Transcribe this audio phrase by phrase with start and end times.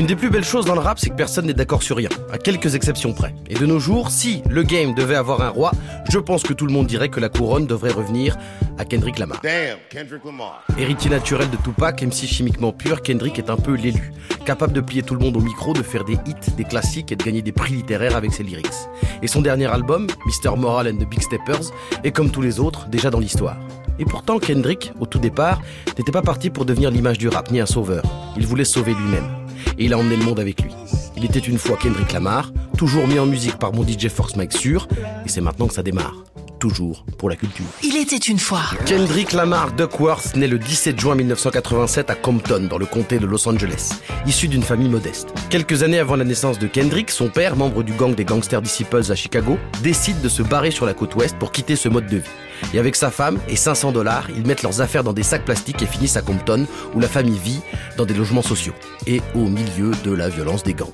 [0.00, 2.08] Une des plus belles choses dans le rap, c'est que personne n'est d'accord sur rien,
[2.32, 3.34] à quelques exceptions près.
[3.50, 5.72] Et de nos jours, si le game devait avoir un roi,
[6.08, 8.38] je pense que tout le monde dirait que la couronne devrait revenir
[8.78, 9.42] à Kendrick Lamar.
[9.42, 10.64] Damn, Kendrick Lamar.
[10.78, 14.10] Héritier naturel de Tupac, MC chimiquement pur, Kendrick est un peu l'élu.
[14.46, 17.16] Capable de plier tout le monde au micro, de faire des hits, des classiques et
[17.16, 18.88] de gagner des prix littéraires avec ses lyrics.
[19.20, 20.56] Et son dernier album, Mr.
[20.56, 21.74] Moral and the Big Steppers,
[22.04, 23.58] est comme tous les autres, déjà dans l'histoire.
[23.98, 25.60] Et pourtant, Kendrick, au tout départ,
[25.98, 28.02] n'était pas parti pour devenir l'image du rap, ni un sauveur.
[28.38, 29.39] Il voulait sauver lui-même.
[29.78, 30.70] Et il a emmené le monde avec lui.
[31.16, 34.52] Il était une fois Kendrick Lamar, toujours mis en musique par mon DJ Force Mike
[34.52, 34.88] Sûr,
[35.24, 36.24] et c'est maintenant que ça démarre.
[36.60, 37.64] Toujours pour la culture.
[37.82, 38.60] Il était une fois.
[38.84, 43.48] Kendrick Lamar Duckworth naît le 17 juin 1987 à Compton, dans le comté de Los
[43.48, 43.94] Angeles,
[44.26, 45.28] issu d'une famille modeste.
[45.48, 49.10] Quelques années avant la naissance de Kendrick, son père, membre du gang des Gangster Disciples
[49.10, 52.18] à Chicago, décide de se barrer sur la côte ouest pour quitter ce mode de
[52.18, 52.30] vie.
[52.74, 55.80] Et avec sa femme et 500 dollars, ils mettent leurs affaires dans des sacs plastiques
[55.80, 57.60] et finissent à Compton, où la famille vit
[57.96, 58.74] dans des logements sociaux
[59.06, 60.92] et au milieu de la violence des gangs.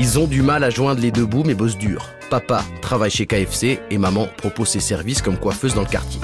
[0.00, 2.08] Ils ont du mal à joindre les deux bouts mais bossent dur.
[2.30, 6.20] Papa travaille chez KFC et maman propose ses services comme coiffeuse dans le quartier.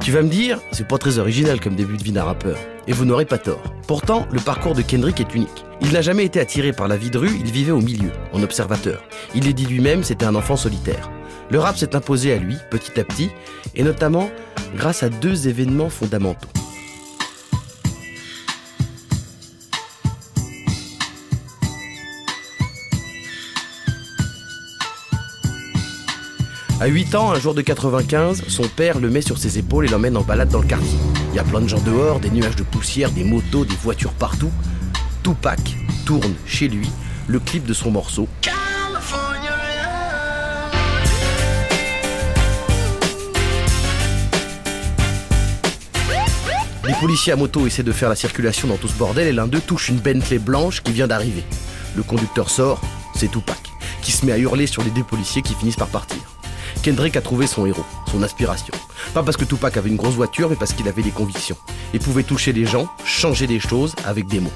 [0.00, 2.58] Tu vas me dire, c'est pas très original comme début de vie d'un rappeur.
[2.86, 3.62] Et vous n'aurez pas tort.
[3.86, 5.64] Pourtant, le parcours de Kendrick est unique.
[5.80, 8.42] Il n'a jamais été attiré par la vie de rue, il vivait au milieu, en
[8.42, 9.02] observateur.
[9.34, 11.10] Il est dit lui-même, c'était un enfant solitaire.
[11.50, 13.30] Le rap s'est imposé à lui, petit à petit,
[13.74, 14.30] et notamment
[14.76, 16.48] grâce à deux événements fondamentaux.
[26.84, 29.88] À 8 ans, un jour de 95, son père le met sur ses épaules et
[29.88, 30.98] l'emmène en balade dans le quartier.
[31.32, 34.12] Il y a plein de gens dehors, des nuages de poussière, des motos, des voitures
[34.12, 34.50] partout.
[35.22, 35.60] Tupac
[36.04, 36.90] tourne chez lui
[37.26, 38.28] le clip de son morceau.
[46.86, 49.46] Les policiers à moto essaient de faire la circulation dans tout ce bordel et l'un
[49.46, 51.44] d'eux touche une Bentley blanche qui vient d'arriver.
[51.96, 52.82] Le conducteur sort,
[53.14, 53.70] c'est Tupac,
[54.02, 56.33] qui se met à hurler sur les deux policiers qui finissent par partir.
[56.84, 58.74] Kendrick a trouvé son héros, son aspiration.
[59.14, 61.56] Pas parce que Tupac avait une grosse voiture, mais parce qu'il avait des convictions.
[61.94, 64.52] Et pouvait toucher les gens, changer des choses avec des mots.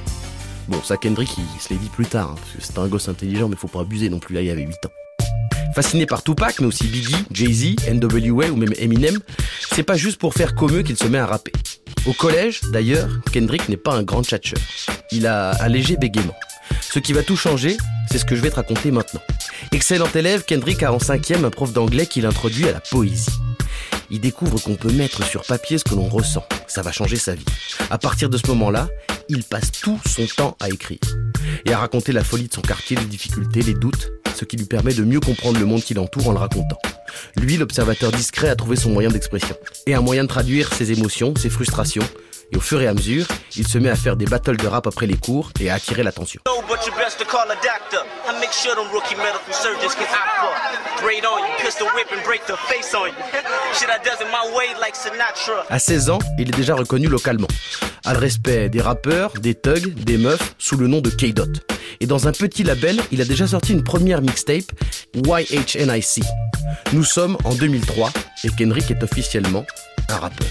[0.69, 3.09] Bon, ça Kendrick, il, se l'est dit plus tard, hein, parce que c'était un gosse
[3.09, 4.91] intelligent, mais faut pas abuser non plus, là il avait 8 ans.
[5.75, 9.19] Fasciné par Tupac, mais aussi Biggie, Jay-Z, NWA ou même Eminem,
[9.72, 11.53] c'est pas juste pour faire comme eux qu'il se met à rapper.
[12.05, 14.61] Au collège, d'ailleurs, Kendrick n'est pas un grand tchatcheur.
[15.12, 16.37] Il a un léger bégaiement.
[16.83, 17.78] Ce qui va tout changer,
[18.11, 19.22] c'est ce que je vais te raconter maintenant.
[19.71, 23.29] Excellent élève, Kendrick a en cinquième un prof d'anglais qui l'introduit à la poésie.
[24.11, 26.45] Il découvre qu'on peut mettre sur papier ce que l'on ressent.
[26.67, 27.45] Ça va changer sa vie.
[27.91, 28.89] À partir de ce moment-là,
[29.29, 30.99] il passe tout son temps à écrire
[31.67, 34.65] et à raconter la folie de son quartier, les difficultés, les doutes, ce qui lui
[34.65, 36.79] permet de mieux comprendre le monde qui l'entoure en le racontant.
[37.37, 39.56] Lui, l'observateur discret, a trouvé son moyen d'expression
[39.87, 42.05] et un moyen de traduire ses émotions, ses frustrations.
[42.53, 43.27] Et au fur et à mesure,
[43.57, 46.03] il se met à faire des battles de rap après les cours et à attirer
[46.03, 46.41] l'attention.
[55.69, 57.49] À 16 ans, il est déjà reconnu localement.
[58.05, 61.51] A le respect des rappeurs, des thugs, des meufs, sous le nom de K-Dot.
[62.01, 64.73] Et dans un petit label, il a déjà sorti une première mixtape,
[65.15, 66.25] YHNIC.
[66.93, 68.11] Nous sommes en 2003
[68.45, 69.67] et Kendrick est officiellement
[70.09, 70.49] un rappeur.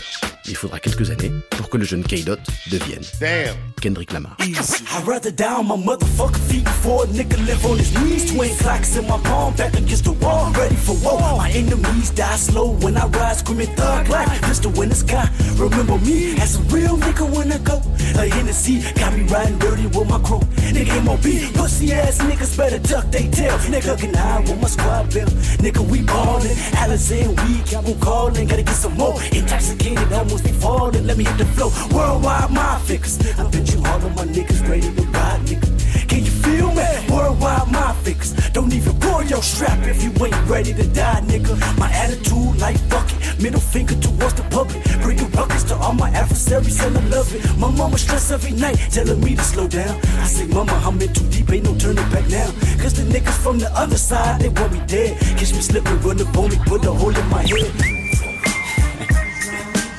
[0.48, 2.40] Il faudra quelques années pour que le jeune K-Dot
[2.72, 3.56] devienne Damn.
[3.82, 4.36] Kendrick Lamar.
[4.40, 8.34] I'd rather down my motherfucking feet before a nigga live on his knees.
[8.34, 11.38] Twin clocks in my palm, back against the wall, ready for war.
[11.38, 14.42] My enemies die slow when I ride, screaming thug life.
[14.42, 17.82] Pistol in the sky, remember me as a real nigga when I go.
[18.18, 20.40] A Hennessy got me riding dirty with my crew.
[20.74, 23.58] Nigga MOB, pussy ass niggas better duck they tail.
[23.70, 25.28] Nigga can hide with my squad bill.
[25.62, 29.22] Nigga we ballin', Alizé we keep on callin', gotta get some more.
[29.32, 31.06] Intoxicated, almost be falling.
[31.06, 31.70] Let me hit the flow.
[31.96, 33.20] Worldwide my figures.
[33.38, 33.44] I
[33.74, 36.08] you all of my niggas ready to ride, nigga.
[36.08, 36.86] Can you feel me?
[37.10, 38.34] Worldwide my figures.
[38.52, 41.56] Don't even pull your strap if you ain't ready to die, nigga.
[41.78, 43.42] My attitude like fuck it.
[43.42, 44.84] Middle finger towards the public.
[45.02, 47.42] Bringing ruckus to all my adversaries and I love it.
[47.58, 50.00] My mama stress every night, telling me to slow down.
[50.24, 52.50] I say, mama, I'm in too deep, ain't no turning back now.
[52.82, 55.20] Cause the niggas from the other side, they want me dead.
[55.38, 57.72] Catch me slipping, run up on me, put a hole in my head.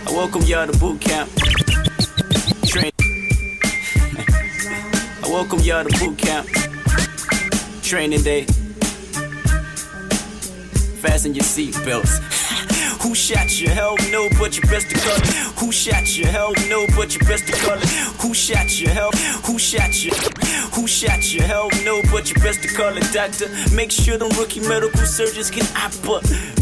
[0.07, 1.29] I welcome y'all to boot camp.
[5.29, 6.49] Welcome y'all to boot camp.
[7.83, 8.45] Training day.
[11.03, 12.45] Fasten your seatbelts.
[13.03, 13.69] Who shot you?
[13.69, 15.29] Hell no, but you best to call it.
[15.59, 16.27] Who shot you?
[16.27, 17.89] Hell no, but you best to call it.
[18.21, 18.89] Who shot you?
[18.89, 19.11] Hell,
[19.47, 20.13] who shot you?
[20.75, 21.43] Who shot you?
[21.43, 23.49] Hell no, but you best to call a doctor.
[23.75, 25.89] Make sure them rookie medical surgeons can up.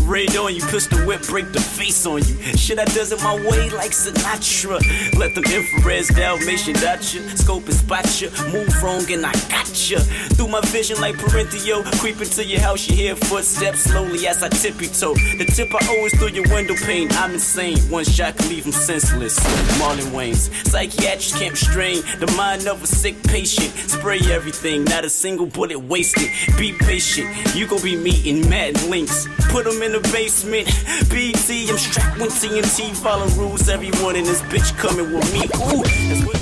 [0.06, 2.36] Raid on you, pistol whip, break the face on you.
[2.56, 4.78] Shit, I does it my way like Sinatra.
[5.18, 7.22] Let them infrareds Dalmatian dot you.
[7.30, 8.30] Scope and spot you.
[8.52, 9.98] Move wrong and I got you.
[9.98, 11.84] Through my vision like Parentheo.
[11.98, 15.14] Creep into your house, you hear footsteps slowly as I tip you toe.
[15.14, 17.08] The tip I always your window pane.
[17.12, 17.78] I'm insane.
[17.90, 19.38] One shot can leave him senseless.
[19.78, 20.50] Marlon Wayans.
[20.66, 23.72] Psychiatrists can't restrain the mind of a sick patient.
[23.88, 26.30] Spray everything, not a single bullet wasted.
[26.58, 27.28] Be patient.
[27.54, 29.26] You gon' be meeting mad links.
[29.50, 30.66] Put them in the basement.
[31.10, 32.94] BT, I'm strapped with TNT.
[32.96, 35.40] Follow rules, everyone in this bitch coming with me.
[35.40, 36.36] Ooh, that's what-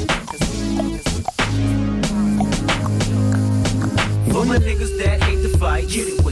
[4.32, 6.23] For my niggas that hate the fight, get it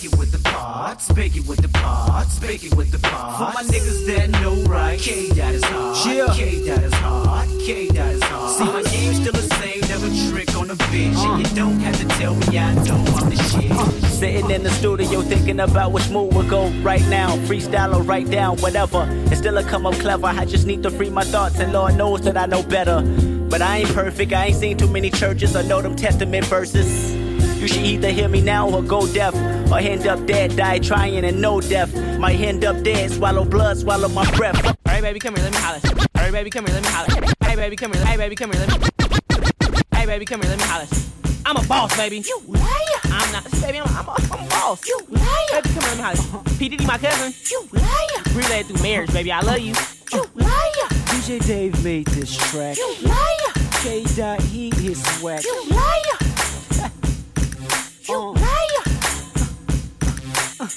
[0.00, 3.36] bake it with the pots, bake it with the pots, bake it with the pots.
[3.36, 6.34] For my niggas that know right, K that is hard, Yeah.
[6.34, 8.56] K that is hard, K that is hard.
[8.56, 11.34] See my game still the same, never trick on a bitch, uh.
[11.34, 13.70] and you don't have to tell me I know I'm the shit.
[13.70, 13.90] Uh.
[14.08, 17.36] Sitting in the studio thinking about which move will go right now.
[17.46, 19.06] Freestyle or write down, whatever.
[19.30, 20.28] It still a come up clever.
[20.28, 23.02] I just need to free my thoughts, and Lord knows that I know better.
[23.50, 24.32] But I ain't perfect.
[24.32, 27.20] I ain't seen too many churches I know them testament verses.
[27.60, 29.34] You should either hear me now or go deaf,
[29.70, 31.94] or end up dead, die trying and no death.
[32.18, 34.76] Might end up dead, swallow blood, swallow my breath.
[34.88, 35.80] Hey baby, come here, let me holler.
[36.18, 37.34] Hey baby, come here, let me holler.
[37.44, 38.04] Hey baby, come here.
[38.04, 38.86] Hey baby, come here, let me.
[39.94, 40.86] Hey baby, come here, let me holler.
[41.46, 42.18] I'm a boss, baby.
[42.18, 43.00] You liar.
[43.04, 43.80] I'm not, baby.
[43.80, 44.86] I'm, I'm, a, I'm a boss.
[44.86, 45.62] You liar.
[45.62, 46.44] Baby, come here, let me holler.
[46.58, 47.32] P Diddy, my cousin.
[47.50, 48.22] You liar.
[48.34, 49.32] Relay through marriage, baby.
[49.32, 49.74] I love you.
[50.12, 50.88] You liar.
[51.10, 52.76] DJ Dave made this track.
[52.76, 53.52] You liar.
[53.82, 54.04] K.
[54.16, 55.44] Dot Heat his swag.
[55.44, 56.90] You liar.
[58.08, 58.59] You um, liar.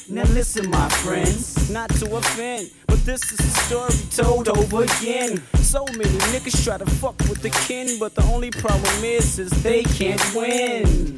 [0.09, 5.41] Now listen, my friends, not to offend, but this is a story told over again.
[5.55, 9.51] So many niggas try to fuck with the kin, but the only problem is, is
[9.63, 11.17] they can't win.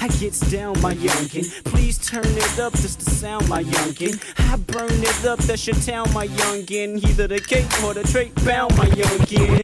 [0.00, 1.64] I gets down, my youngin.
[1.64, 4.18] Please turn it up just to sound, my youngin.
[4.50, 7.02] I burn it up, that's your town, my youngin.
[7.02, 9.62] Either the cake or the trait bound, my youngin.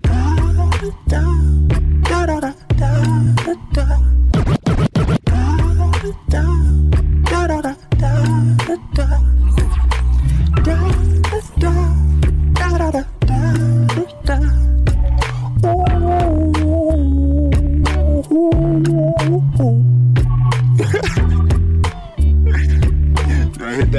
[6.04, 6.53] hit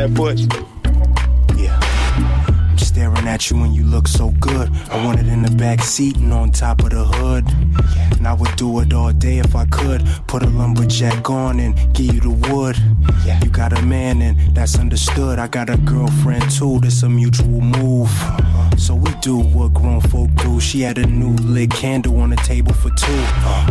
[0.07, 0.46] that bush.
[1.57, 1.80] Yeah.
[2.69, 4.69] I'm staring at you when you look so good.
[4.90, 7.46] I want it in the back seat and on top of the hood.
[8.18, 10.06] And I would do it all day if I could.
[10.28, 12.78] Put a lumberjack on and give you the wood.
[13.44, 15.40] You got a man and that's understood.
[15.40, 18.12] I got a girlfriend too, that's a mutual move.
[18.77, 20.60] So we do what grown folk do.
[20.60, 23.13] She had a new lit candle on the table for two.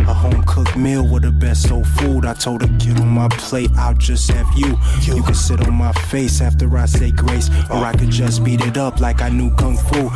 [0.07, 2.25] A home cooked meal with the best old food.
[2.25, 4.77] I told her, get on my plate, I'll just have you.
[5.01, 8.61] You can sit on my face after I say grace, or I could just beat
[8.61, 10.09] it up like I knew kung fu.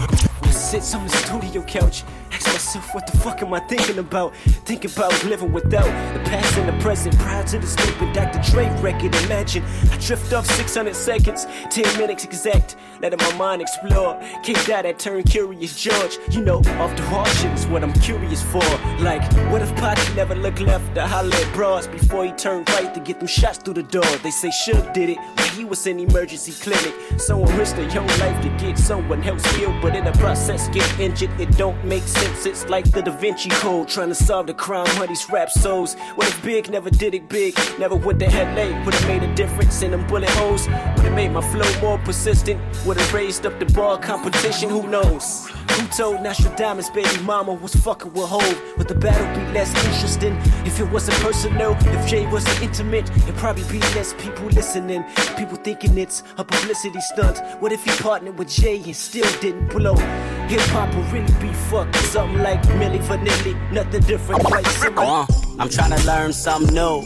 [0.51, 2.03] Sits on the studio couch.
[2.31, 4.35] Ask myself, what the fuck am I thinking about?
[4.65, 7.17] Thinking about living without the past and the present.
[7.17, 8.39] Prior to the stupid Dr.
[8.51, 12.75] Dre record, imagine I drift off 600 seconds, 10 minutes exact.
[13.01, 14.19] Letting my mind explore.
[14.43, 16.17] Can't die that turn curious judge.
[16.29, 18.63] You know, off the hard shit is what I'm curious for.
[18.99, 22.93] Like, what if Pac never looked left to holler at bras before he turned right
[22.93, 24.05] to get them shots through the door?
[24.23, 26.93] They say Suge did it when he was in emergency clinic.
[27.17, 30.99] Someone risked their young life to get someone else killed, but in the process get
[30.99, 31.31] injured.
[31.39, 32.19] It don't make sense.
[32.21, 35.96] It's like the Da Vinci Code trying to solve the crime of these rap souls.
[36.15, 37.58] What if Big never did it big?
[37.77, 38.84] Never went to LA.
[38.86, 40.67] Would have made a difference in them bullet holes.
[40.67, 42.60] Would have made my flow more persistent.
[42.86, 44.70] Would have raised up the bar competition.
[44.70, 45.51] Who knows?
[45.79, 48.77] Who told Nostradamus baby mama was fucking with Hove?
[48.77, 51.71] Would the battle be less interesting if it wasn't personal?
[51.79, 55.05] If Jay wasn't intimate, it'd probably be less people listening.
[55.38, 57.39] People thinking it's a publicity stunt.
[57.62, 59.95] What if he partnered with Jay and still didn't blow?
[59.95, 61.95] Hip hop would really be fucked.
[61.95, 65.05] Something like Milli Vanilli, nothing different, similar.
[65.05, 65.25] Uh,
[65.59, 67.05] I'm trying to learn something new.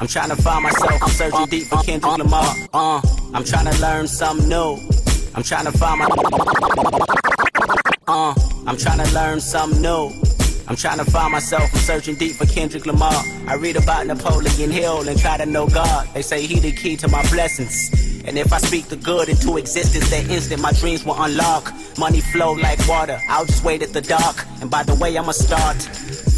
[0.00, 1.02] I'm trying to find myself.
[1.04, 2.52] I'm searching deep for Kendrick Lamar.
[2.74, 3.00] Uh,
[3.32, 4.76] I'm trying to learn something new.
[5.36, 7.14] I'm trying to find my.
[8.10, 8.34] Uh,
[8.66, 10.10] I'm trying to learn something new.
[10.66, 11.68] I'm trying to find myself.
[11.74, 13.12] I'm searching deep for Kendrick Lamar.
[13.46, 16.08] I read about Napoleon Hill and try to know God.
[16.14, 17.90] They say he the key to my blessings.
[18.24, 21.70] And if I speak the good into existence, that instant my dreams will unlock.
[21.98, 23.20] Money flow like water.
[23.28, 24.42] I'll just wait at the dark.
[24.62, 25.76] And by the way, I'ma start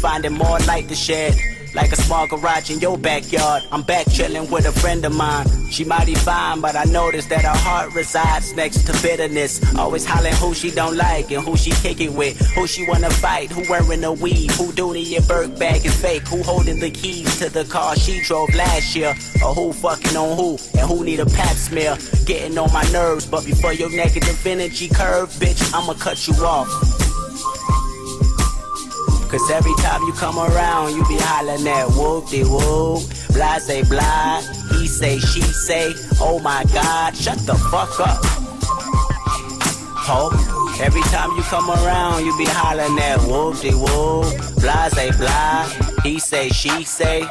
[0.01, 1.35] finding more light to shed.
[1.73, 3.63] Like a small garage in your backyard.
[3.71, 5.47] I'm back chilling with a friend of mine.
[5.71, 9.61] She mighty fine, but I noticed that her heart resides next to bitterness.
[9.75, 13.51] Always hollering who she don't like and who she kicking with, who she wanna fight,
[13.51, 17.39] who wearing a weave, who doing your Burke bag is fake, who holding the keys
[17.39, 21.19] to the car she drove last year, or who fucking on who, and who need
[21.19, 21.97] a pap smear.
[22.25, 27.00] Getting on my nerves, but before your negative energy curve, bitch, I'ma cut you off.
[29.31, 33.81] Cause every time you come around, you be hollering at whoop de whoop, blah say
[33.83, 34.41] blah,
[34.73, 38.19] he say, she say, oh my god, shut the fuck up.
[40.03, 40.31] Ho,
[40.83, 45.65] every time you come around, you be hollering at whoop de whoop, blah say blah,
[46.03, 47.25] he say, she say.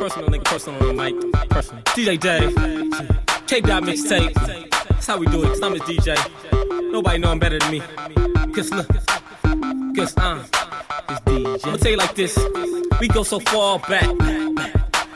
[0.00, 1.48] Personal nigga, personal on the mic.
[1.50, 1.82] Personal.
[1.84, 2.52] DJ Dave.
[3.46, 4.34] Tape that mixtape.
[4.88, 6.16] That's how we do it, cause I'm a DJ.
[6.90, 7.80] Nobody know I'm better than me.
[8.52, 8.88] Cause look,
[9.96, 10.44] cause uh.
[11.64, 12.38] I'ma tell you like this.
[13.00, 14.04] We go so far back.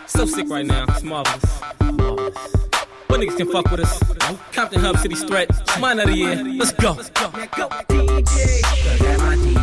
[0.06, 0.86] So sick right now.
[0.88, 1.60] It's marvelous.
[3.06, 4.02] What niggas can fuck with us?
[4.52, 5.50] Compton Hub City Threat.
[5.80, 6.36] Minor of the year.
[6.44, 6.96] Let's go.
[9.20, 9.59] Murder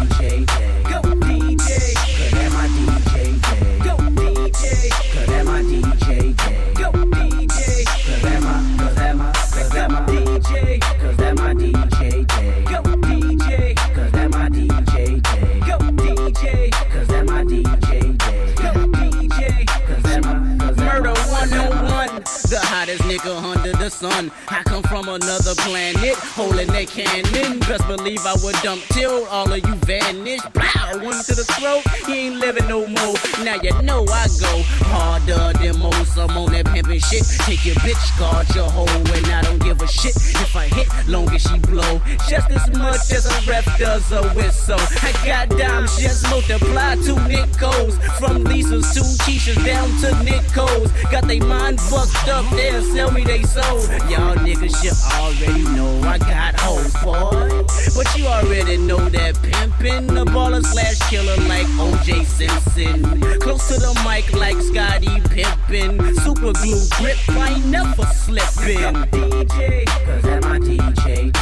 [23.98, 24.32] sun.
[24.48, 27.60] I come from another planet, holding that cannon.
[27.62, 30.42] Best believe I would dump till all of you vanish.
[30.54, 33.16] Blow, one to the throat, he ain't living no more.
[33.44, 34.54] Now you know I go
[34.86, 36.18] harder than most.
[36.18, 37.26] I'm on that pimpin' shit.
[37.46, 40.88] Take your bitch, guard your hoe, and I don't give a shit if I hit,
[41.08, 42.00] long as she blow.
[42.30, 44.80] Just as much as a ref does a whistle.
[45.02, 47.98] I got dimes, just multiply two nickels.
[48.20, 50.92] From Lisa's to Keisha's down to Nico's.
[51.12, 53.87] Got they mind fucked up, they'll sell me they soul.
[54.10, 57.64] Y'all niggas should already know I got hoes, boy.
[57.96, 63.22] But you already know that pimpin' the baller slash killer like OJ Simpson.
[63.40, 66.16] Close to the mic like Scotty Pimpin'.
[66.20, 68.96] Super glue grip, I ain't never slippin'.
[69.12, 71.34] DJ, cause that my DJ,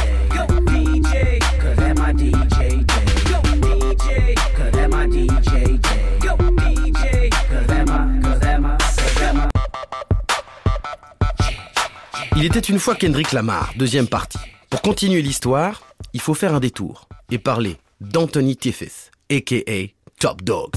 [12.38, 14.38] Il était une fois Kendrick Lamar, deuxième partie.
[14.68, 15.80] Pour continuer l'histoire,
[16.12, 19.86] il faut faire un détour et parler d'Anthony Tiffith, a.k.a.
[20.20, 20.72] Top Dog.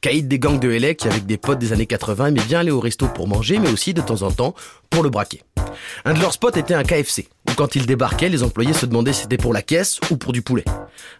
[0.00, 2.72] Caïd des gangs de LA qui, avec des potes des années 80, aimait bien aller
[2.72, 4.56] au resto pour manger, mais aussi de temps en temps
[4.90, 5.44] pour le braquer.
[6.04, 9.12] Un de leurs spots était un KFC, où quand ils débarquaient, les employés se demandaient
[9.12, 10.64] si c'était pour la caisse ou pour du poulet.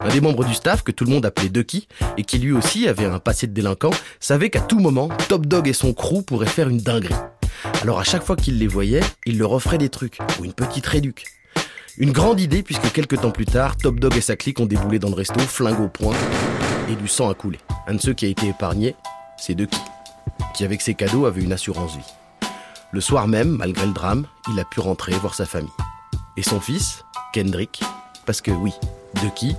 [0.01, 2.89] Un des membres du staff, que tout le monde appelait Ducky, et qui lui aussi
[2.89, 6.47] avait un passé de délinquant, savait qu'à tout moment, Top Dog et son crew pourraient
[6.47, 7.15] faire une dinguerie.
[7.83, 10.87] Alors à chaque fois qu'il les voyait, il leur offrait des trucs, ou une petite
[10.87, 11.27] réduc.
[11.99, 14.99] Une grande idée puisque quelques temps plus tard, Top Dog et sa clique ont déboulé
[14.99, 16.17] dans le resto, flingue au poing,
[16.89, 17.59] et du sang a coulé.
[17.87, 18.97] Un de ceux qui a été épargné,
[19.37, 19.81] c'est Ducky,
[20.55, 22.49] qui avec ses cadeaux avait une assurance vie.
[22.93, 25.71] Le soir même, malgré le drame, il a pu rentrer voir sa famille.
[26.37, 27.83] Et son fils, Kendrick,
[28.27, 28.73] parce que oui,
[29.23, 29.55] Ducky,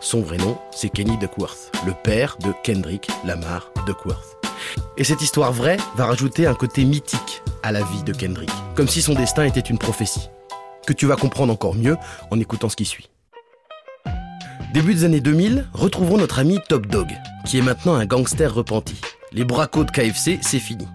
[0.00, 4.39] son vrai nom, c'est Kenny Duckworth, le père de Kendrick Lamar Duckworth.
[5.00, 8.86] Et cette histoire vraie va rajouter un côté mythique à la vie de Kendrick, comme
[8.86, 10.28] si son destin était une prophétie,
[10.86, 11.96] que tu vas comprendre encore mieux
[12.30, 13.08] en écoutant ce qui suit.
[14.74, 17.08] Début des années 2000, retrouvons notre ami Top Dog,
[17.46, 19.00] qui est maintenant un gangster repenti.
[19.32, 20.86] Les bracos de KFC, c'est fini.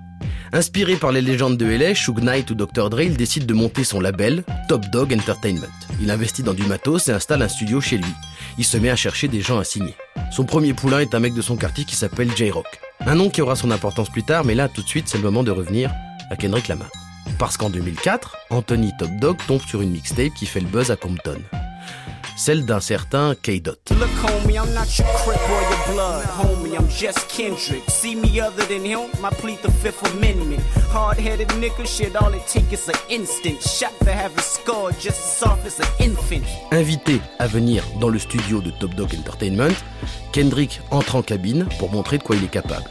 [0.54, 2.92] Inspiré par les légendes de LA, Suge Knight ou Dr.
[2.92, 5.66] Dre, il décide de monter son label, Top Dog Entertainment.
[6.00, 8.14] Il investit dans du matos et installe un studio chez lui.
[8.60, 9.96] Il se met à chercher des gens à signer.
[10.32, 12.85] Son premier poulain est un mec de son quartier qui s'appelle J-Rock.
[13.02, 15.24] Un nom qui aura son importance plus tard, mais là, tout de suite, c'est le
[15.24, 15.92] moment de revenir
[16.30, 16.90] à Kendrick Lamar.
[17.38, 20.96] Parce qu'en 2004, Anthony Top Dog tombe sur une mixtape qui fait le buzz à
[20.96, 21.40] Compton.
[22.38, 23.80] Celle d'un certain K-Dot.
[23.92, 26.26] Look, homie, I'm not your crip or your blood.
[26.26, 27.90] Homie, I'm just Kendrick.
[27.90, 30.62] See me other than him, I plead the Fifth Amendment.
[30.92, 33.62] Hard headed nigga, shit, all it take is an instant.
[33.62, 36.44] Shot for having scored just as soft as an infant.
[36.72, 39.74] Invité à venir dans le studio de Top Dawg Entertainment,
[40.34, 42.90] Kendrick entre en cabine pour montrer de quoi il est capable.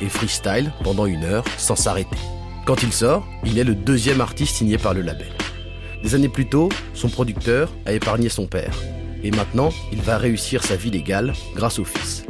[0.00, 2.18] Et freestyle pendant une heure sans s'arrêter.
[2.66, 5.32] Quand il sort, il est le deuxième artiste signé par le label.
[6.02, 8.74] Des années plus tôt, son producteur a épargné son père.
[9.22, 12.24] Et maintenant, il va réussir sa vie légale grâce au fils.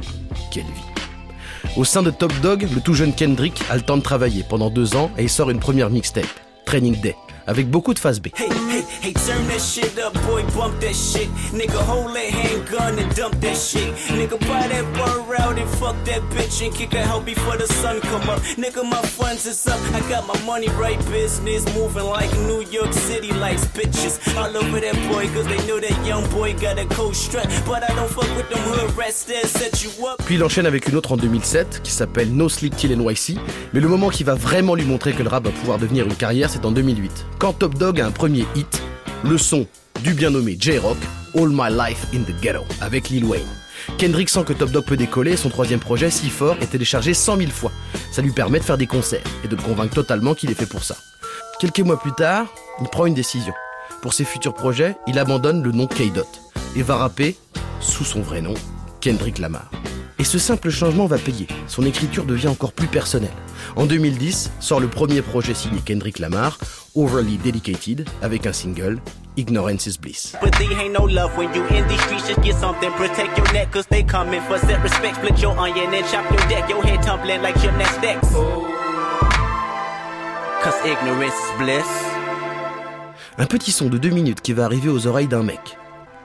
[0.52, 1.76] Quelle vie.
[1.76, 4.70] Au sein de Top Dog, le tout jeune Kendrick a le temps de travailler pendant
[4.70, 6.24] deux ans et il sort une première mixtape,
[6.64, 8.28] Training Day, avec beaucoup de face B.
[8.34, 11.28] Hey, hey, hey, turn that shit up, boy, bump that shit.
[11.52, 13.94] Nigga, hold that handgun and dump that shit.
[14.08, 17.66] Nigga, buy that bar out and fuck that bitch and kick her out before the
[17.66, 18.40] sun come up.
[18.56, 19.80] Nigga, my funds is up.
[19.94, 24.18] I got my money right, business moving like New York City lights, bitches.
[24.36, 27.46] All over that boy, cause they know that young boy got a cold strut.
[27.66, 30.22] But I don't fuck with them hood rats that set you up.
[30.24, 33.38] Puis il enchaîne avec une autre en 2007 qui s'appelle No Sleep Till NYC.
[33.72, 36.14] Mais le moment qui va vraiment lui montrer que le rap va pouvoir devenir une
[36.14, 37.26] carrière, c'est en 2008.
[37.38, 38.82] Quand Top Dog a un premier hit,
[39.22, 39.66] le son
[40.02, 40.96] du bien nommé J-Rock,
[41.34, 43.46] All My Life in the Ghetto, avec Lil Wayne.
[43.98, 47.36] Kendrick sent que Top Dog peut décoller son troisième projet, si fort, est téléchargé 100
[47.36, 47.72] 000 fois.
[48.10, 50.66] Ça lui permet de faire des concerts et de le convaincre totalement qu'il est fait
[50.66, 50.96] pour ça.
[51.60, 52.46] Quelques mois plus tard,
[52.80, 53.52] il prend une décision.
[54.00, 56.40] Pour ses futurs projets, il abandonne le nom K-Dot
[56.74, 57.36] et va rapper,
[57.80, 58.54] sous son vrai nom,
[59.00, 59.70] Kendrick Lamar.
[60.18, 61.46] Et ce simple changement va payer.
[61.68, 63.34] Son écriture devient encore plus personnelle.
[63.76, 66.58] En 2010, sort le premier projet signé Kendrick Lamar,
[66.94, 68.98] Overly Dedicated, avec un single,
[69.36, 70.34] Ignorance is Bliss.
[70.40, 72.26] But there ain't no love when you in these streets.
[72.26, 75.16] Just get something, protect your neck, cause they coming for set respect.
[75.16, 76.70] Split your onion and chop your deck.
[76.70, 78.32] Your head tumbling like gymnastics.
[80.62, 81.86] Cause ignorance is bliss.
[83.38, 85.60] Un petit son de deux minutes qui va arriver aux oreilles d'un mec,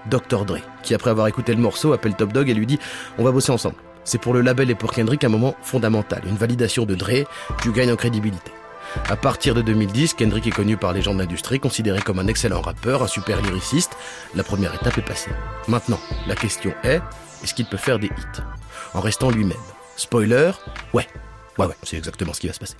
[0.09, 0.45] Dr.
[0.45, 2.79] Dre, qui après avoir écouté le morceau appelle Top Dog et lui dit
[3.17, 3.75] On va bosser ensemble.
[4.03, 7.27] C'est pour le label et pour Kendrick un moment fondamental, une validation de Dre,
[7.61, 8.51] tu gagnes en crédibilité.
[9.09, 12.27] À partir de 2010, Kendrick est connu par les gens de l'industrie, considéré comme un
[12.27, 13.95] excellent rappeur, un super lyriciste.
[14.35, 15.31] La première étape est passée.
[15.67, 17.01] Maintenant, la question est,
[17.43, 18.41] est-ce qu'il peut faire des hits?
[18.93, 19.57] En restant lui-même.
[19.95, 20.51] Spoiler,
[20.93, 21.07] ouais.
[21.57, 22.75] Ouais, ouais, c'est exactement ce qui va se passer.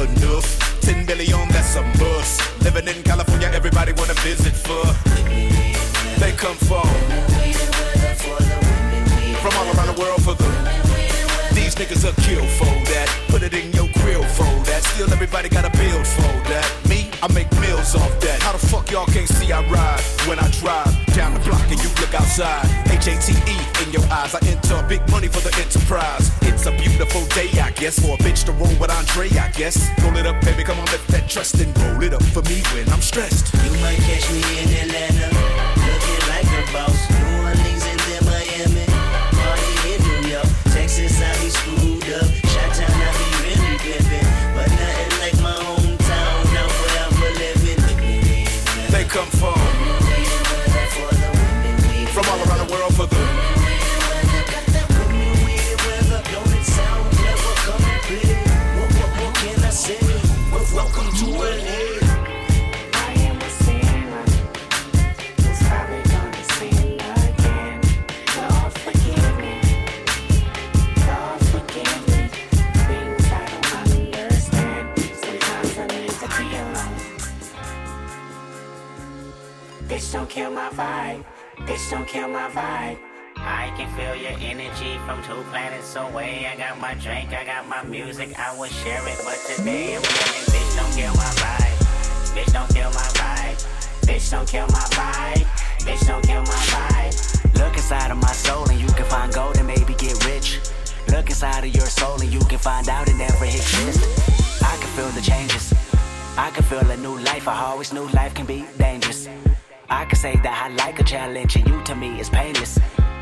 [0.00, 0.80] Enough.
[0.80, 2.40] Ten billion, that's a must.
[2.62, 4.84] Living in California, everybody wanna visit for.
[6.20, 6.88] They come from
[9.42, 10.48] from all around the world for the.
[11.54, 13.08] These niggas are kill for that.
[13.28, 14.82] Put it in your grill for that.
[14.82, 16.66] Still everybody gotta build for that.
[16.88, 18.42] Me, I make meals off that.
[18.42, 21.80] How the fuck y'all can't see I ride when I drive down the block and
[21.82, 22.66] you look outside?
[22.90, 24.34] H A T E in your eyes.
[24.34, 26.30] I enter big money for the enterprise.
[26.68, 29.88] A beautiful day, I guess, for a bitch to roll with Andre, I guess.
[30.04, 32.60] Roll it up, baby, come on, lift that trust and roll it up for me
[32.76, 33.54] when I'm stressed.
[33.64, 35.32] You might catch me in Atlanta,
[35.80, 37.08] looking like a boss.
[37.08, 42.28] New Orleans and then Miami, party in New York, Texas I be screwed up.
[42.52, 46.36] Shot town I be really pimping, but nothing like my hometown.
[46.52, 47.80] Now forever living.
[48.92, 49.57] They come from
[79.88, 81.24] Bitch, don't kill my vibe.
[81.66, 82.98] Bitch, don't kill my vibe.
[83.36, 86.46] I can feel your energy from two planets away.
[86.46, 89.18] I got my drink, I got my music, I would share it.
[89.24, 91.78] But today I'm yelling, bitch, don't kill my vibe.
[92.36, 93.58] Bitch, don't kill my vibe.
[94.04, 95.46] Bitch, don't kill my vibe.
[95.80, 97.58] Bitch, don't kill my vibe.
[97.58, 100.60] Look inside of my soul and you can find gold and maybe get rich.
[101.08, 104.62] Look inside of your soul and you can find out it never exists.
[104.62, 105.72] I can feel the changes.
[106.36, 107.48] I can feel a new life.
[107.48, 109.26] I always knew life can be dangerous.
[109.90, 112.78] I can say that I like a challenge and you to me is painless.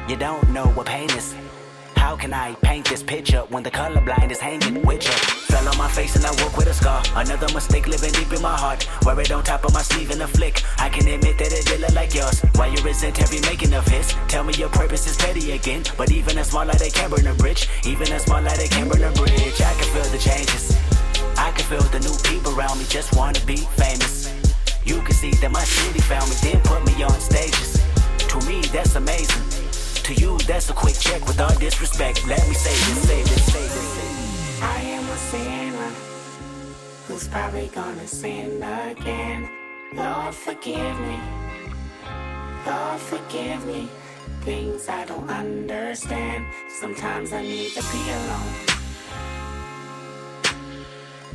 [0.09, 1.35] You don't know what pain is.
[1.97, 5.13] How can I paint this picture when the colorblind is hanging with you?
[5.47, 7.03] Fell on my face and I woke with a scar.
[7.15, 8.89] Another mistake living deep in my heart.
[9.05, 10.63] Wear it on top of my sleeve in a flick.
[10.79, 12.41] I can admit that it did look like yours.
[12.57, 14.13] Why you resent every making of his?
[14.27, 15.85] Tell me your purpose is petty again.
[15.97, 17.69] But even a small light, they can burn a bridge.
[17.85, 19.61] Even a small light, they can burn a bridge.
[19.61, 20.77] I can feel the changes.
[21.39, 24.26] I can feel the new people around me just wanna be famous.
[24.87, 27.83] You can see that my city found me, then put me on stages.
[28.29, 29.43] To me, that's amazing.
[30.05, 32.25] To you, that's a quick check with all disrespect.
[32.29, 34.63] Let me say this, say this, say this.
[34.63, 35.93] I am a sinner
[37.09, 39.51] who's probably gonna sin again.
[39.93, 41.19] Lord, forgive me.
[42.65, 43.89] Lord, forgive me.
[44.43, 46.47] Things I don't understand.
[46.69, 48.55] Sometimes I need to be alone.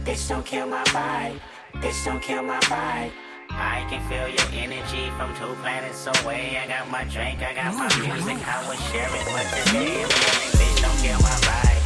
[0.05, 1.39] Bitch, don't kill my vibe.
[1.81, 3.11] Bitch, don't kill my vibe.
[3.55, 6.57] I can feel your energy from two planets away.
[6.57, 9.25] I got my drink, I got my music, I will share it.
[9.31, 10.03] But today,
[10.57, 11.81] bitch, don't kill my vibe.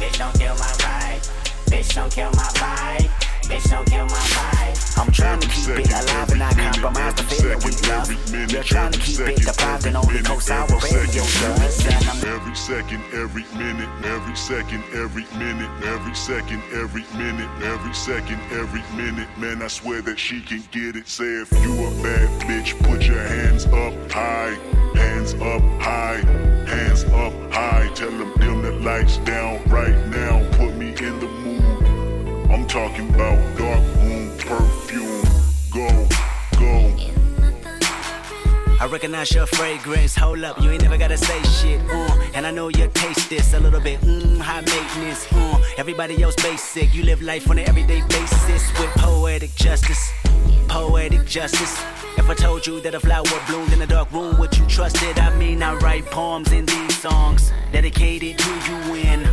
[0.00, 1.22] Bitch, don't kill my vibe.
[1.66, 3.08] Bitch, don't kill my vibe.
[3.48, 4.51] Bitch, don't kill my vibe.
[5.02, 8.52] I'm trying to keep it alive and not compromise the feeling we love.
[8.52, 11.86] You're trying to keep it deprived and only co-sign what radio does.
[11.86, 17.92] And I'm Every second, every minute, every second, every minute, every second, every minute, every
[17.94, 19.26] second, every minute.
[19.36, 21.08] Man, I swear that she can get it.
[21.08, 24.54] Say if you a bad bitch, put your hands up high,
[24.94, 26.22] hands up high,
[26.68, 27.90] hands up high.
[27.96, 30.48] Tell them dim the lights down right now.
[30.52, 32.50] Put me in the mood.
[32.52, 34.01] I'm talking about dark
[34.58, 35.22] perfume.
[35.70, 35.88] Go,
[36.58, 37.12] go.
[38.80, 40.14] I recognize your fragrance.
[40.16, 41.80] Hold up, you ain't never gotta say shit.
[41.88, 44.00] Uh, and I know you taste this a little bit.
[44.00, 45.26] Mmm, high maintenance.
[45.32, 46.92] Uh, everybody else basic.
[46.94, 50.10] You live life on an everyday basis with poetic justice.
[50.68, 51.80] Poetic justice.
[52.18, 55.02] If I told you that a flower bloomed in a dark room, would you trust
[55.02, 55.22] it?
[55.22, 59.28] I mean, I write poems in these songs dedicated to you when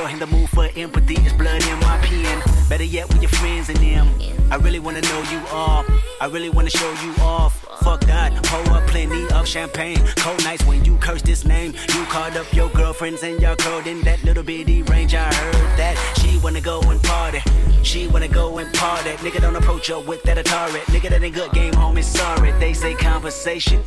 [0.00, 1.14] you're in the mood for empathy.
[1.18, 2.42] It's blood in my pen.
[2.68, 4.08] Better yet, with your friends and them.
[4.50, 5.84] I really wanna know you all.
[6.20, 7.66] I really wanna show you off.
[7.82, 9.98] Fuck that, pour up plenty of champagne.
[10.16, 11.74] Cold nights when you curse this name.
[11.94, 15.14] You called up your girlfriends and y'all curled in that little bitty range.
[15.14, 17.40] I heard that she wanna go and party.
[17.82, 19.10] She wanna go and party.
[19.24, 20.80] Nigga don't approach her with that Atari.
[20.92, 22.04] Nigga that ain't good game, homie.
[22.04, 23.82] Sorry, they say conversation.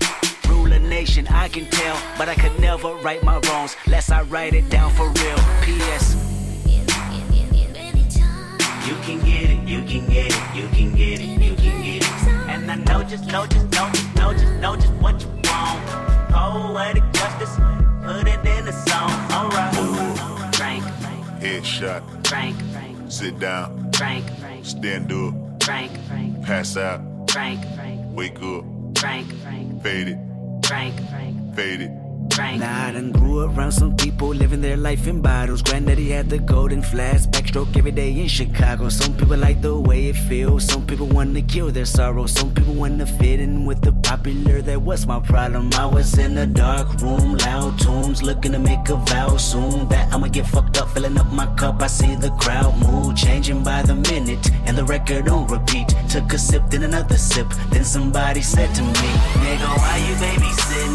[0.47, 4.21] Rule a nation, I can tell, but I could never right my wrongs, lest I
[4.23, 5.37] write it down for real.
[5.63, 6.15] P.S.
[8.85, 12.03] You can get it, you can get it, you can get it, you can get
[12.03, 12.27] it.
[12.49, 16.29] And I know just, know just, know just, know just, know just what you want.
[16.29, 17.55] Poetic justice,
[18.03, 19.11] put it in a song.
[19.31, 20.55] Alright.
[20.55, 20.83] Frank,
[21.41, 22.27] Headshot.
[22.27, 22.55] Frank,
[23.09, 23.91] Sit down.
[23.93, 24.25] Frank,
[24.63, 25.63] Stand up.
[25.63, 25.91] Frank,
[26.43, 27.01] Pass out.
[27.31, 27.63] Frank,
[28.11, 28.65] Wake up.
[28.97, 29.27] Frank,
[29.81, 30.32] Fade it.
[30.65, 30.95] Frank,
[31.55, 32.02] Fade it.
[32.23, 35.61] Nah, I done grew around some people living their life in bottles.
[35.61, 38.89] Granddaddy had the golden flask, backstroke every day in Chicago.
[38.89, 40.63] Some people like the way it feels.
[40.65, 42.25] Some people wanna kill their sorrow.
[42.25, 44.61] Some people wanna fit in with the popular.
[44.61, 45.69] That was my problem.
[45.73, 49.89] I was in a dark room, loud tunes, looking to make a vow soon.
[49.89, 51.81] That I'ma get fucked up, filling up my cup.
[51.81, 55.93] I see the crowd mood changing by the minute, and the record on repeat.
[56.09, 57.47] Took a sip, then another sip.
[57.71, 59.09] Then somebody said to me,
[59.43, 60.72] Nigga, why you babysitting?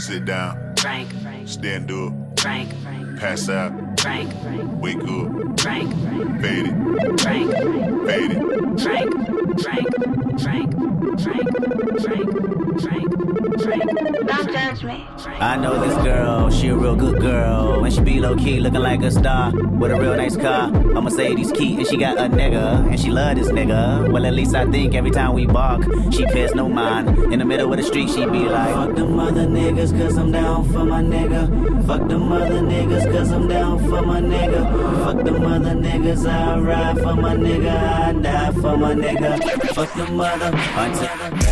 [0.00, 0.74] Sit down.
[0.78, 1.10] Frank,
[1.44, 2.40] Stand up.
[2.40, 2.70] Frank,
[3.18, 3.89] Pass out.
[4.00, 4.32] Frank,
[4.80, 5.60] Wake up.
[5.60, 5.92] Frank,
[6.40, 7.20] Fade it.
[7.20, 7.50] Frank,
[8.06, 8.80] Fade it.
[8.80, 9.12] Frank,
[9.60, 9.88] Frank,
[10.40, 10.70] Frank, Frank,
[11.20, 13.10] Frank, Frank,
[13.60, 14.26] Frank.
[14.26, 15.06] Don't judge me.
[15.38, 17.84] I know this girl, she a real good girl.
[17.84, 20.68] And she be low key, looking like a star with a real nice car.
[20.68, 24.10] A Mercedes key, and she got a nigga, and she love this nigga.
[24.10, 25.82] Well, at least I think every time we bark,
[26.12, 27.32] she pays no mind.
[27.32, 30.30] In the middle of the street, she be like, Fuck them other niggas, cause I'm
[30.32, 31.86] down for my nigga.
[31.86, 34.62] Fuck them other niggas, cause I'm down for my nigga.
[35.04, 37.74] Fuck the mother niggas, I ride for my nigga.
[37.76, 39.38] I die for my nigga.
[39.74, 41.49] Fuck them other until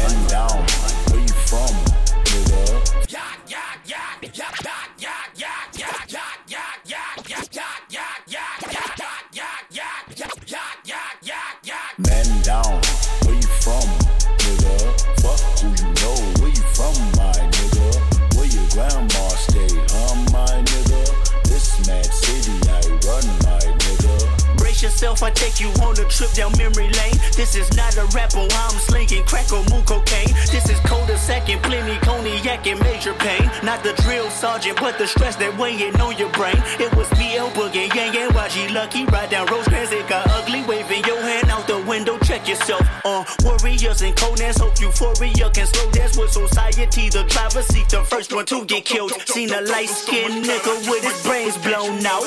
[25.29, 27.21] I take you on a trip down memory lane.
[27.37, 30.33] This is not a rapper, I'm slinging crack or moon cocaine.
[30.49, 33.45] This is cold a second, plenty cognac and major pain.
[33.63, 36.57] Not the drill sergeant, but the stress that weighing on your brain.
[36.81, 39.05] It was me, El Boogie, Yang, and YG Lucky.
[39.05, 40.63] Ride down Rosecrans, it got ugly.
[40.63, 41.21] Waving your
[41.69, 42.81] the window, check yourself.
[43.05, 47.11] Uh, warriors and Conans, hope euphoria can slow dance with society.
[47.11, 49.13] The driver seat, the first one to get killed.
[49.29, 52.25] Seen a light skinned nigga with his brains blown out.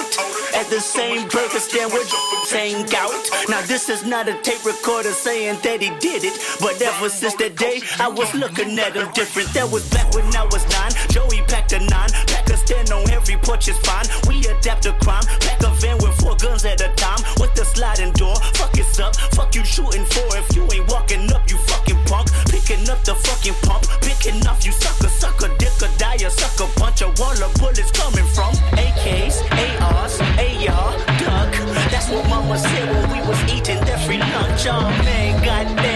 [0.53, 2.07] At the same burger stand with
[2.45, 3.11] saying gout.
[3.49, 6.37] Now this is not a tape recorder saying that he did it.
[6.61, 9.49] But ever since that day, I was looking at him different.
[9.53, 10.93] That was back when I was nine.
[11.09, 12.09] Joey packed a nine.
[12.29, 14.05] Pack a stand on every porch is fine.
[14.29, 15.25] We adapt to crime.
[15.41, 18.35] Pack a van with Four guns at a time with the sliding door.
[18.53, 20.25] Fuck it up, fuck you shooting for.
[20.37, 22.29] If you ain't walking up, you fucking punk.
[22.45, 26.69] Picking up the fucking pump, picking up you sucker, sucker, dick or die, a sucker
[26.77, 27.01] punch.
[27.01, 29.41] A wall of bullets coming from AKs,
[29.81, 31.51] ARs, AR, duck.
[31.89, 34.67] That's what mama said when we was eating Every free lunch.
[34.67, 35.90] Oh man, goddamn.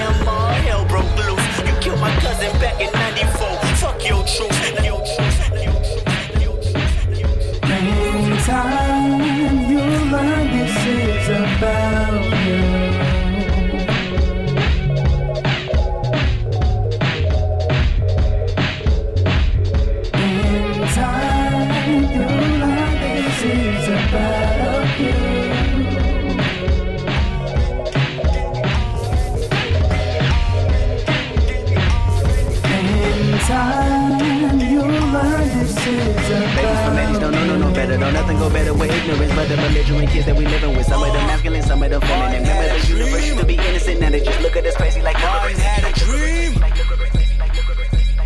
[39.06, 40.86] Ignorance, but the belligerent kids that we living with.
[40.86, 42.44] Some of them masculine, some of them feminine.
[42.44, 45.18] Remember the universe used to be innocent, now they just look at us crazy like
[45.22, 46.54] Martin had a dream.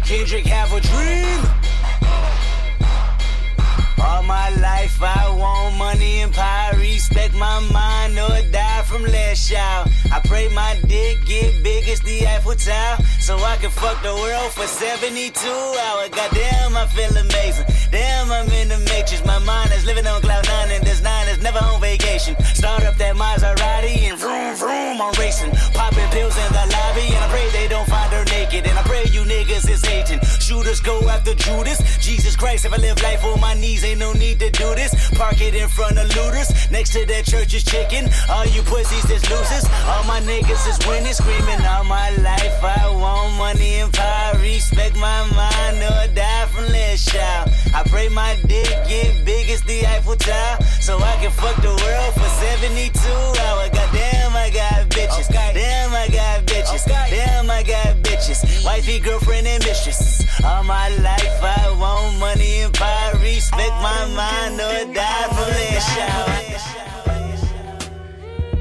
[0.03, 1.39] Kendrick have a dream.
[4.01, 9.47] All my life I want money and power, respect my mind or die from less
[9.47, 9.89] shout.
[10.11, 14.13] I pray my dick get big as the Eiffel Tower, so I can fuck the
[14.13, 16.09] world for 72 hours.
[16.09, 17.65] Goddamn, I feel amazing.
[17.91, 19.25] Damn, I'm in the matrix.
[19.25, 22.35] My mind is living on cloud nine, and this nine is never on vacation.
[22.53, 25.51] Start up that Maserati and vroom vroom, I'm racing.
[25.73, 28.67] Popping pills in the lobby, and I pray they don't find her naked.
[28.67, 30.19] And I pray you niggas is hating.
[30.39, 31.79] Shooters go after Judas.
[31.97, 34.93] Jesus Christ, if I live life on my knees, ain't no need to do this.
[35.17, 36.49] Park it in front of looters.
[36.69, 38.09] Next to that church is chicken.
[38.29, 39.65] All you pussies is losers.
[39.87, 42.63] All my niggas is winning, screaming all my life.
[42.63, 44.37] I want money and power.
[44.39, 47.49] Respect my mind or die from less shout.
[47.73, 50.57] I pray my dick get big as the Eiffel Tower.
[50.81, 52.99] So I can fuck the world for 72
[53.45, 53.69] hours.
[53.69, 55.27] Goddamn, I got bitches.
[55.29, 56.85] Damn, I got bitches.
[56.85, 58.65] Damn, I got bitches.
[58.65, 60.25] Wifey, girlfriend, and mistress.
[60.43, 63.13] All my life I want money and power.
[63.21, 66.68] Respect my mind or die from less shout.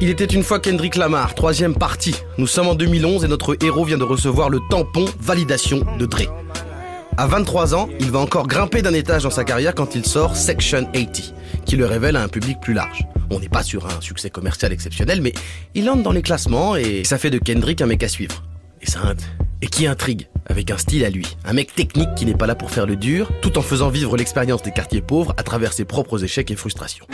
[0.01, 2.15] Il était une fois Kendrick Lamar, troisième partie.
[2.39, 6.33] Nous sommes en 2011 et notre héros vient de recevoir le tampon validation de Dre.
[7.17, 10.37] À 23 ans, il va encore grimper d'un étage dans sa carrière quand il sort
[10.37, 11.35] Section 80,
[11.67, 13.09] qui le révèle à un public plus large.
[13.31, 15.33] On n'est pas sur un succès commercial exceptionnel, mais
[15.75, 18.45] il entre dans les classements et ça fait de Kendrick un mec à suivre.
[18.81, 19.01] Et ça
[19.61, 21.37] et qui intrigue, avec un style à lui.
[21.45, 24.17] Un mec technique qui n'est pas là pour faire le dur, tout en faisant vivre
[24.17, 27.07] l'expérience des quartiers pauvres à travers ses propres échecs et frustrations.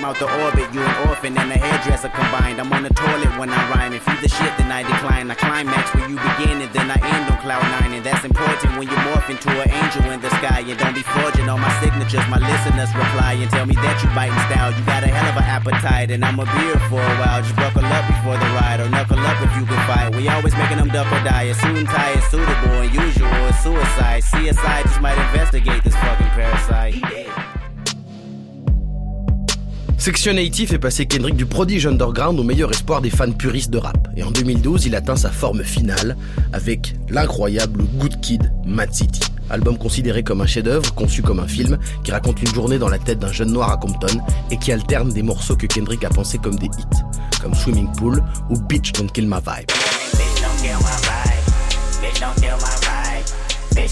[30.04, 33.78] Section 80 fait passer Kendrick du prodige underground au meilleur espoir des fans puristes de
[33.78, 34.06] rap.
[34.18, 36.14] Et en 2012, il atteint sa forme finale
[36.52, 39.22] avec l'incroyable Good Kid, Mad City.
[39.48, 42.98] Album considéré comme un chef-d'œuvre, conçu comme un film, qui raconte une journée dans la
[42.98, 46.36] tête d'un jeune noir à Compton et qui alterne des morceaux que Kendrick a pensés
[46.36, 47.00] comme des hits,
[47.40, 48.58] comme Swimming Pool ou.
[48.58, 49.70] Bitch, don't kill my vibe.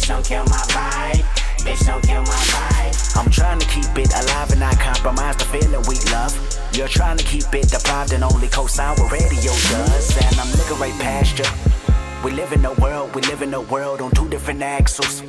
[0.03, 1.23] Bitch, don't kill my vibe.
[1.63, 3.17] Bitch, don't kill my vibe.
[3.17, 6.35] I'm trying to keep it alive and not compromise the feeling we love.
[6.73, 10.17] You're trying to keep it deprived and only co-sign what radio does.
[10.17, 11.45] And I'm looking right past you.
[12.25, 15.23] We live in a world, we live in a world on two different axles.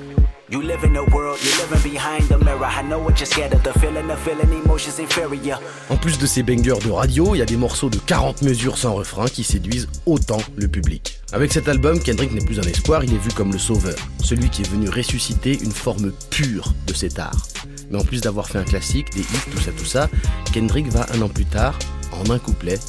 [5.89, 8.77] En plus de ces bangers de radio, il y a des morceaux de 40 mesures
[8.77, 11.21] sans refrain qui séduisent autant le public.
[11.31, 14.49] Avec cet album, Kendrick n'est plus un espoir, il est vu comme le sauveur, celui
[14.49, 17.47] qui est venu ressusciter une forme pure de cet art.
[17.89, 20.09] Mais en plus d'avoir fait un classique, des hits, tout ça, tout ça,
[20.53, 21.79] Kendrick va un an plus tard,
[22.11, 22.79] en un couplet,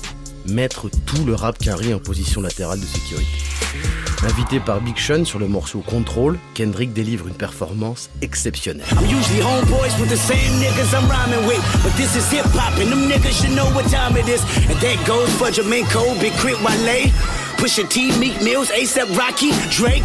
[0.47, 3.31] mettre tout le rap carré en position latérale de sécurité.
[4.23, 8.87] Invité par Big Sean sur le morceau Control, Kendrick délivre une performance exceptionnelle.
[8.93, 11.61] I'm usually homeboys with the same niggas I'm rhyming with.
[11.83, 14.41] But this is hip hop, and them niggas should know what time it is.
[14.71, 16.65] And that goes for Jamaica, Big K.R.I.T.
[16.65, 17.13] Wale.
[17.57, 20.05] Pusha T, Meek Mills, ASAP Rocky, Drake,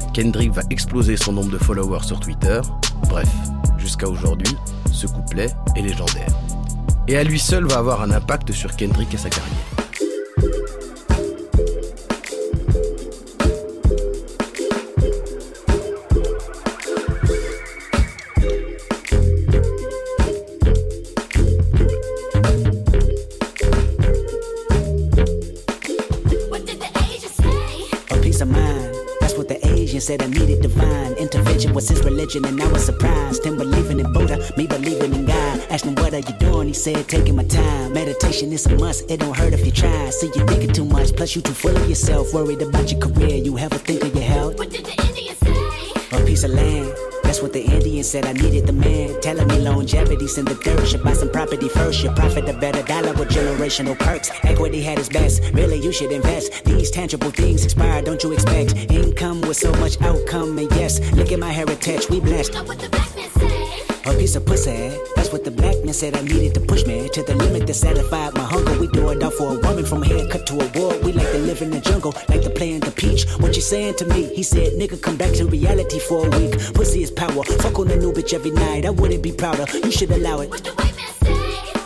[0.13, 2.59] Kendrick va exploser son nombre de followers sur Twitter.
[3.07, 3.29] Bref,
[3.77, 4.55] jusqu'à aujourd'hui,
[4.91, 6.27] ce couplet est légendaire.
[7.07, 9.80] Et à lui seul va avoir un impact sur Kendrick et sa carrière.
[32.33, 33.45] Religion, and I was surprised.
[33.45, 35.59] Him believing in Buddha, me believing in God.
[35.69, 36.67] Asked him what are you doing?
[36.67, 37.93] He said taking my time.
[37.93, 39.09] Meditation is a must.
[39.09, 40.09] It don't hurt if you try.
[40.09, 42.33] See you thinking too much, plus you too full of yourself.
[42.33, 44.57] Worried about your career, you ever think of your health?
[44.57, 46.17] What did the Indian say?
[46.17, 47.10] A piece of land.
[47.31, 48.25] That's what the Indian said.
[48.25, 49.21] I needed the man.
[49.21, 50.85] Telling me longevity's in the dirt.
[50.85, 52.03] Should buy some property first.
[52.03, 54.29] Your profit a better dollar with generational perks.
[54.43, 55.41] Equity had its best.
[55.53, 56.65] Really, you should invest.
[56.65, 58.01] These tangible things expire.
[58.01, 60.57] Don't you expect income with so much outcome?
[60.57, 62.09] And yes, look at my heritage.
[62.09, 62.53] We blessed.
[62.53, 64.91] A piece of pussy.
[65.15, 66.15] That's what the black said.
[66.15, 68.79] I needed to push me to the limit that satisfied my hunger.
[68.79, 70.97] We do it all for a woman from a haircut to a war.
[71.03, 73.29] We like to live in the jungle, like to play in the peach.
[73.39, 74.23] What you saying to me?
[74.35, 76.53] He said, nigga, come back to reality for a week.
[76.73, 77.43] Pussy is power.
[77.43, 78.85] Fuck on a new bitch every night.
[78.85, 79.65] I wouldn't be prouder.
[79.73, 80.51] You should allow it.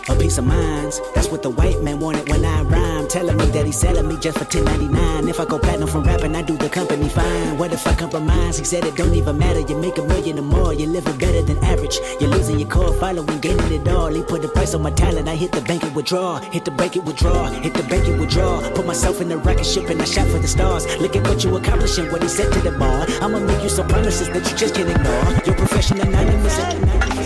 [0.07, 1.01] A piece of minds.
[1.13, 2.61] That's what the white man wanted when I
[3.07, 5.29] Telling me that he's selling me just for 10.99.
[5.29, 7.57] If I go platinum from rapping, I do the company fine.
[7.57, 8.57] What if I compromise?
[8.57, 9.61] He said it don't even matter.
[9.61, 10.73] You make a million or more.
[10.73, 11.97] You're living better than average.
[12.19, 14.07] You're losing your core following, gaining it all.
[14.07, 15.29] He put the price on my talent.
[15.29, 16.39] I hit the bank and withdraw.
[16.39, 17.45] Hit the bank and withdraw.
[17.51, 18.59] Hit the bank and withdraw.
[18.71, 20.85] Put myself in the rocket ship and I shot for the stars.
[20.99, 22.11] Look at what you accomplishing.
[22.11, 23.05] What he said to the bar.
[23.21, 25.25] I'ma make you some promises that you just can't ignore.
[25.45, 26.59] Your profession anonymous.
[26.59, 27.24] I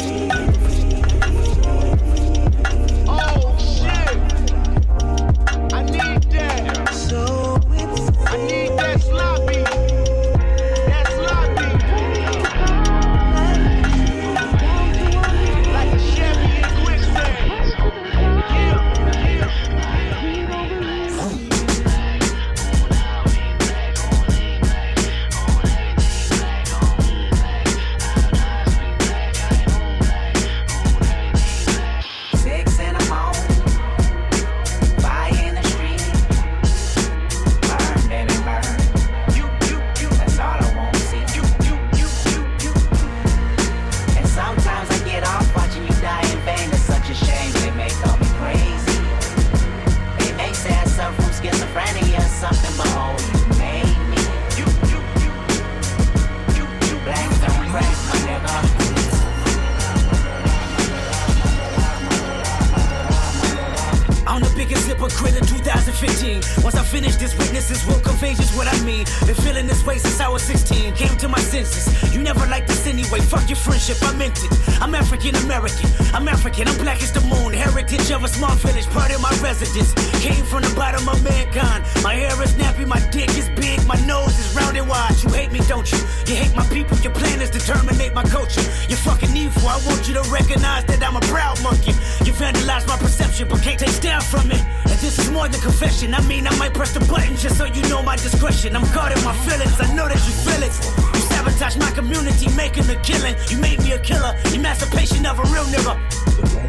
[82.01, 85.15] My hair is nappy, my dick is big, my nose is round and wide.
[85.21, 85.97] You hate me, don't you?
[86.27, 86.97] You hate my people.
[86.99, 88.62] Your plan is to terminate my culture.
[88.88, 89.67] You're fucking evil.
[89.67, 91.91] I want you to recognize that I'm a proud monkey.
[92.23, 94.63] You vandalized my perception, but can't take down from it.
[94.88, 96.13] And this is more than confession.
[96.13, 98.75] I mean, I might press the button just so you know my discretion.
[98.77, 99.75] I'm guarding my feelings.
[99.79, 100.73] I know that you feel it.
[101.15, 103.35] You sabotage my community, making a killing.
[103.49, 104.35] You made me a killer.
[104.53, 106.68] Emancipation of a real nigga.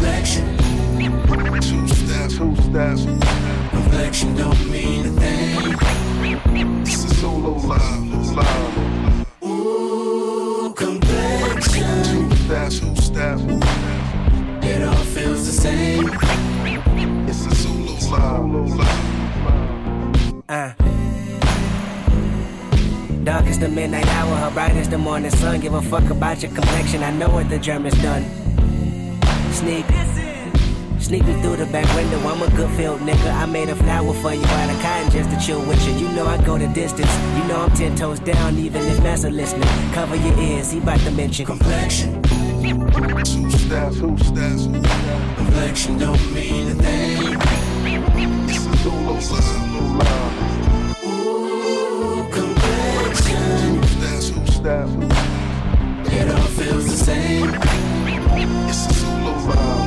[0.00, 0.56] Complexion.
[1.60, 2.38] Two steps.
[2.38, 3.04] Two steps.
[3.68, 6.84] Complexion don't mean a thing.
[6.84, 8.34] This is solo live.
[8.34, 9.26] Live.
[9.44, 12.02] Ooh, complexion.
[12.04, 12.80] Two steps.
[12.80, 13.42] Two steps.
[14.64, 16.08] It all feels the same.
[17.28, 18.76] It's a solo live.
[18.78, 20.44] live.
[20.48, 20.72] Uh.
[23.22, 25.60] Dark as the midnight hour, her bright as the morning sun.
[25.60, 27.02] Give a fuck about your complexion.
[27.02, 28.39] I know what the Germans done.
[29.60, 29.84] Sneak.
[30.98, 32.18] Sneak me through the back window.
[32.20, 33.30] I'm a good field nigga.
[33.30, 35.92] I made a flower for you out of cotton just to chill with you.
[35.98, 37.14] You know I go the distance.
[37.36, 39.68] You know I'm ten toes down, even if Massa listening.
[39.92, 42.22] Cover your ears, he about to mention complexion.
[42.22, 43.98] Two steps.
[44.00, 44.64] Two steps.
[45.36, 47.38] Complexion don't mean a thing.
[48.82, 50.34] Solo live.
[51.04, 53.36] Ooh, complexion.
[53.60, 54.30] Two steps.
[54.30, 54.92] Two steps.
[56.14, 57.50] It all feels the same.
[58.70, 59.19] It's a solo
[59.50, 59.80] live.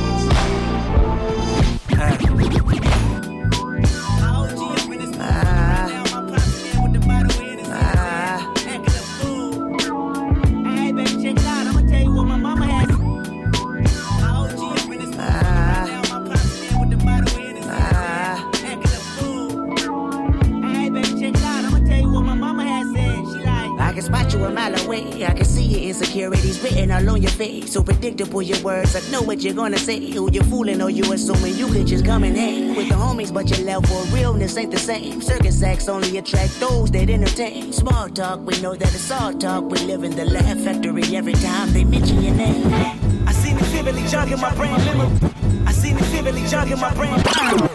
[28.04, 28.94] Predictable your words.
[28.94, 29.98] I know what you're gonna say.
[30.10, 33.32] Who you fooling or you assuming you could just come and hang with the homies,
[33.32, 35.22] but your level of realness ain't the same.
[35.22, 37.72] Circus acts only attract those that entertain.
[37.72, 39.64] Small talk, we know that it's all talk.
[39.70, 42.66] We live in the laugh factory every time they mention your name.
[43.26, 44.74] I seen it vividly jogging my brain.
[45.66, 47.73] I seen it vividly jogging my brain.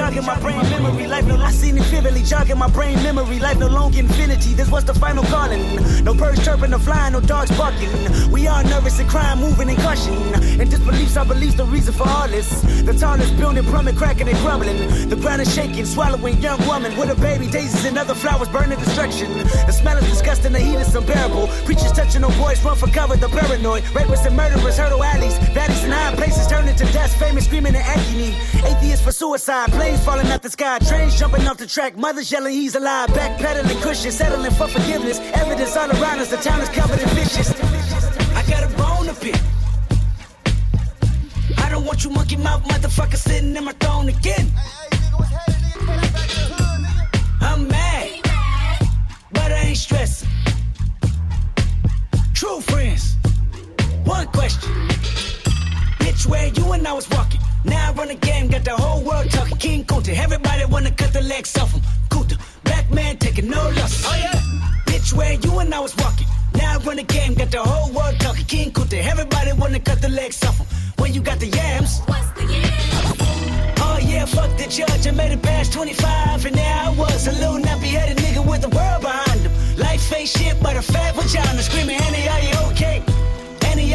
[0.00, 1.06] Jogging my brain memory.
[1.06, 3.38] Life no, I seen it vividly, jogging my brain memory.
[3.38, 4.54] Life no longer infinity.
[4.54, 5.62] This was the final calling.
[6.04, 7.92] No birds chirping, no flying, no dogs barking.
[8.30, 10.16] We are nervous and crying, moving and crushing.
[10.60, 12.48] And disbeliefs, I believe the reason for all this.
[12.88, 14.78] The tallest building, plumbing, cracking and crumbling.
[15.10, 18.78] The ground is shaking, swallowing young woman with a baby, daisies and other flowers burning
[18.78, 19.30] destruction.
[19.68, 21.48] The smell is disgusting, the heat is unbearable.
[21.66, 23.82] Preachers touching no boys, run for cover, the paranoid.
[23.92, 27.82] Rapists and murderers, hurdle alleys, valleys and high places turning to dust, famous screaming in
[27.82, 28.32] agony.
[28.64, 32.52] Atheists for suicide, planes falling out the sky, trains jumping off the track, mothers yelling
[32.52, 35.18] he's alive, backpedaling cushion, settling for forgiveness.
[35.34, 37.50] Evidence all around us, the town is covered in vicious.
[38.34, 39.40] I got a bone to pick.
[41.58, 44.50] I don't want you monkey mouth motherfucker sitting in my throne again.
[47.40, 48.20] I'm mad,
[49.32, 50.28] but I ain't stressing.
[52.34, 53.16] True friends,
[54.04, 54.70] one question.
[56.00, 57.39] Bitch, where you and I was walking.
[57.64, 59.56] Now I run the game, got the whole world talking.
[59.58, 61.82] King Kunta, everybody wanna cut the legs off him.
[62.08, 64.04] Kunta, black man taking no losses.
[64.06, 64.40] Oh yeah.
[64.86, 66.26] Bitch, where you and I was walking.
[66.54, 68.46] Now I run the game, got the whole world talking.
[68.46, 70.66] King Kunta, everybody wanna cut the legs off him.
[70.96, 72.00] When you got the yams.
[72.06, 73.76] What's the yams?
[73.78, 75.06] Oh yeah, fuck the judge.
[75.06, 78.62] I made it past 25, and now I was, a little nappy headed nigga with
[78.62, 79.52] the world behind him.
[79.76, 83.19] Life ain't shit but a fat vagina, screaming, Annie, are you okay?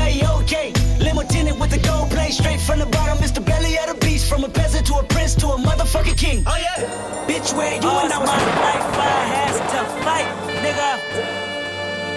[0.05, 0.71] Okay?
[0.99, 3.17] Limo tinted with the gold plate, straight from the bottom.
[3.23, 6.17] It's the belly of the beast, from a peasant to a prince to a motherfucking
[6.17, 6.43] king.
[6.45, 8.29] Oh yeah, bitch, where you and I was.
[8.29, 10.29] my life, I has to fight,
[10.63, 10.91] nigga.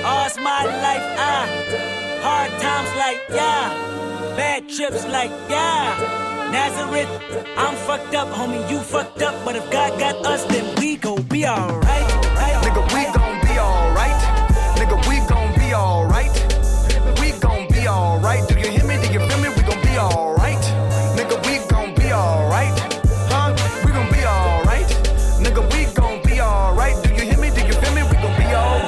[0.05, 1.89] All's my life, I.
[2.21, 6.27] Hard times like yeah, bad trips like yeah.
[6.53, 7.09] Nazareth,
[7.57, 9.35] I'm fucked up, homie, you fucked up.
[9.45, 12.07] But if God got us, then we gon' be alright.
[12.65, 13.28] Nigga, we gon'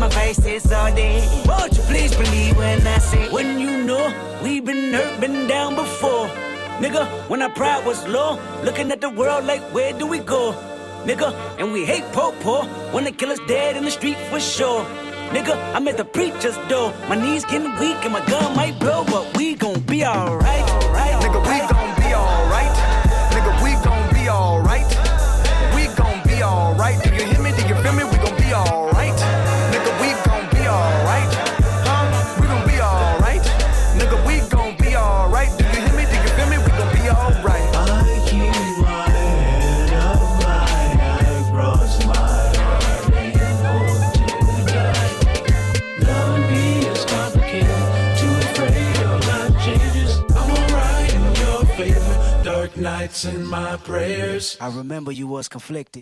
[0.00, 1.20] My vices all day.
[1.46, 4.04] Won't you please believe when I say, when you know
[4.42, 6.26] we've been hurt, been down before.
[6.80, 10.54] Nigga, when our pride was low, looking at the world like, where do we go?
[11.04, 12.66] Nigga, and we hate po po
[13.00, 14.84] they kill us dead in the street for sure.
[15.34, 16.94] Nigga, I'm at the preacher's door.
[17.08, 20.66] My knees getting weak and my gun might blow, but we gon' be alright.
[21.22, 22.74] Nigga, we gon' be alright.
[23.34, 24.88] Nigga, we gon' be alright.
[25.76, 27.02] We gon' be alright.
[27.02, 27.39] Do you hear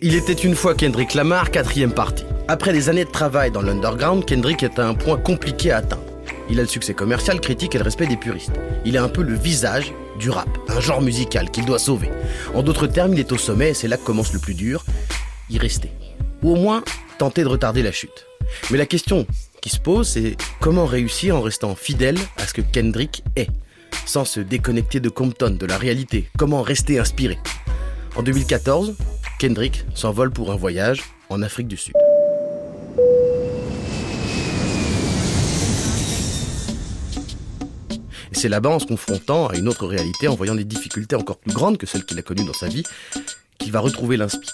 [0.01, 2.23] Il était une fois Kendrick Lamar, quatrième partie.
[2.47, 6.03] Après des années de travail dans l'underground, Kendrick est à un point compliqué à atteindre.
[6.49, 8.59] Il a le succès commercial, critique et le respect des puristes.
[8.85, 12.09] Il est un peu le visage du rap, un genre musical qu'il doit sauver.
[12.53, 14.83] En d'autres termes, il est au sommet et c'est là que commence le plus dur,
[15.49, 15.91] y rester.
[16.41, 16.83] Ou au moins,
[17.17, 18.25] tenter de retarder la chute.
[18.71, 19.27] Mais la question
[19.61, 23.49] qui se pose, c'est comment réussir en restant fidèle à ce que Kendrick est,
[24.05, 26.29] sans se déconnecter de Compton, de la réalité.
[26.37, 27.37] Comment rester inspiré?
[28.15, 28.95] En 2014,
[29.39, 31.93] Kendrick s'envole pour un voyage en Afrique du Sud.
[38.31, 41.51] C'est là-bas, en se confrontant à une autre réalité, en voyant des difficultés encore plus
[41.53, 42.83] grandes que celles qu'il a connues dans sa vie,
[43.57, 44.49] qu'il va retrouver l'inspi.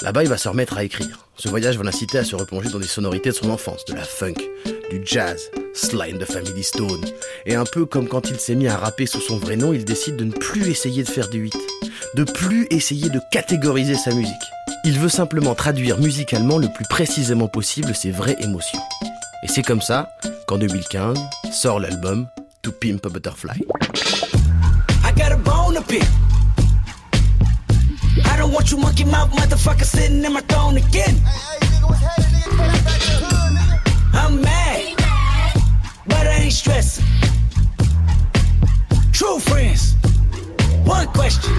[0.00, 1.28] Là-bas, il va se remettre à écrire.
[1.36, 4.02] Ce voyage va l'inciter à se replonger dans des sonorités de son enfance, de la
[4.02, 4.34] funk,
[4.92, 7.02] du jazz, Sly and the Family Stone.
[7.46, 9.84] Et un peu comme quand il s'est mis à rapper sous son vrai nom, il
[9.86, 11.56] décide de ne plus essayer de faire du 8,
[12.14, 14.34] de plus essayer de catégoriser sa musique.
[14.84, 18.80] Il veut simplement traduire musicalement le plus précisément possible ses vraies émotions.
[19.44, 20.10] Et c'est comme ça
[20.46, 21.18] qu'en 2015
[21.52, 22.26] sort l'album
[22.62, 23.64] To Pimp a Butterfly.
[25.04, 26.04] I got a bone to pick.
[28.24, 31.16] I don't want you monkey mouth motherfucker sitting in my throne again.
[34.14, 34.61] I'm mad, but I ain't
[36.52, 37.04] stressing.
[39.12, 39.94] True friends,
[40.84, 41.52] one question.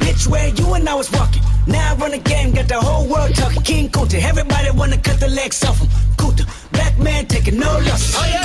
[0.00, 1.42] Bitch, where you and I was walking.
[1.66, 3.62] Now I run the game, got the whole world talking.
[3.62, 5.88] King Kunta, everybody wanna cut the legs off him.
[6.16, 8.14] Kunta, black man taking no losses.
[8.18, 8.44] Oh yeah.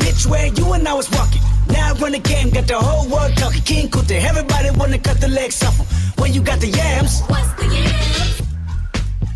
[0.00, 1.42] Bitch, where you and I was walking.
[1.68, 3.62] Now I run the game, got the whole world talking.
[3.62, 5.86] King Kunta, everybody wanna cut the legs off him.
[6.18, 7.20] When you got the yams.
[7.28, 8.41] What's the yams?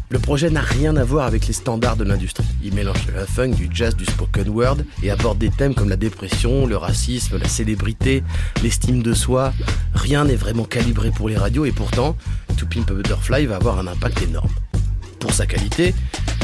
[0.08, 2.46] Le projet n'a rien à voir avec les standards de l'industrie.
[2.62, 5.96] Il mélange le funk, du jazz, du spoken word et aborde des thèmes comme la
[5.96, 8.22] dépression, le racisme, la célébrité,
[8.62, 9.52] l'estime de soi.
[9.94, 12.16] Rien n'est vraiment calibré pour les radios et pourtant,
[12.56, 14.50] To Pimp Butterfly va avoir un impact énorme.
[15.18, 15.92] Pour sa qualité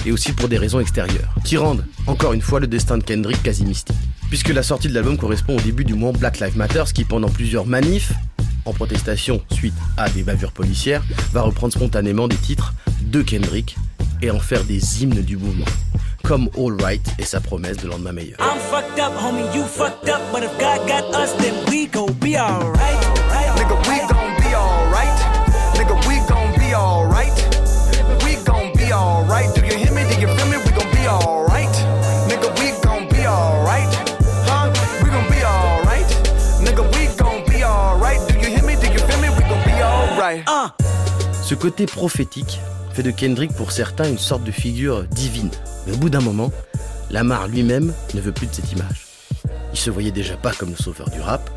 [0.05, 3.45] et aussi pour des raisons extérieures, qui rendent, encore une fois, le destin de Kendrick
[3.45, 3.97] quasi mystique.
[4.29, 7.29] Puisque la sortie de l'album correspond au début du mouvement Black Lives Matter, qui pendant
[7.29, 8.13] plusieurs manifs,
[8.65, 12.75] en protestation suite à des bavures policières, va reprendre spontanément des titres
[13.13, 13.77] de Kendrick
[14.23, 15.67] et en faire des hymnes du mouvement,
[16.25, 18.39] comme All Right et sa promesse de lendemain meilleur.
[18.41, 20.23] I'm fucked up, homie, you fucked up.
[20.33, 22.97] But if God got us, then we gon' be alright.
[23.57, 25.19] Nigga, we gon' be alright.
[25.77, 27.37] Nigga, we gon' be alright.
[28.25, 29.55] We gon' be alright.
[29.55, 30.05] Do you hear me?
[30.09, 30.57] Do you feel me?
[30.65, 31.69] We gon' be alright.
[32.29, 33.93] Nigga, we gon' be alright.
[34.49, 34.73] Huh?
[35.05, 36.09] We gon' be alright.
[36.65, 38.21] Nigga, we gon' be alright.
[38.29, 38.75] Do you hear me?
[38.77, 39.29] Do you feel me?
[39.37, 40.45] We gon' be alright.
[41.45, 42.59] Ce côté prophétique
[42.93, 45.51] fait de Kendrick pour certains une sorte de figure divine.
[45.87, 46.53] Mais au bout d'un moment,
[47.11, 49.07] Lamar lui-même ne veut plus de cette image.
[49.73, 51.49] Il se voyait déjà pas comme le sauveur du rap,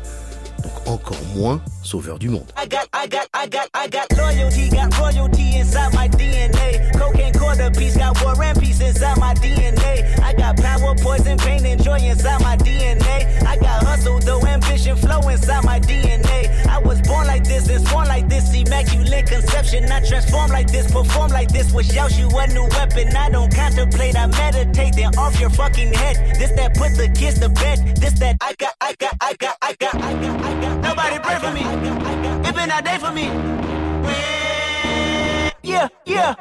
[0.96, 2.46] encore moins sauveur du monde.
[2.56, 6.90] I got, I got, I got, I got loyalty, got royalty inside my DNA.
[6.98, 10.18] Cocaine quarter piece, got war and peace inside my DNA.
[10.20, 13.42] I got power, poison, pain, and joy inside my DNA.
[13.46, 16.66] I got hustle, though, ambition, flow inside my DNA.
[16.66, 19.84] I was born like this and sworn like this, immaculate conception.
[19.92, 23.14] I transform like this, perform like this, wish out you a new weapon.
[23.14, 26.16] I don't contemplate, I meditate, then off your fucking head.
[26.38, 27.96] This that put the kids to bed.
[27.96, 30.85] This that I got, I got, I got, I got, I got, I got.
[30.86, 31.62] Nobody pray for me.
[32.48, 33.26] It been a day for me.
[35.62, 36.34] Yeah, yeah.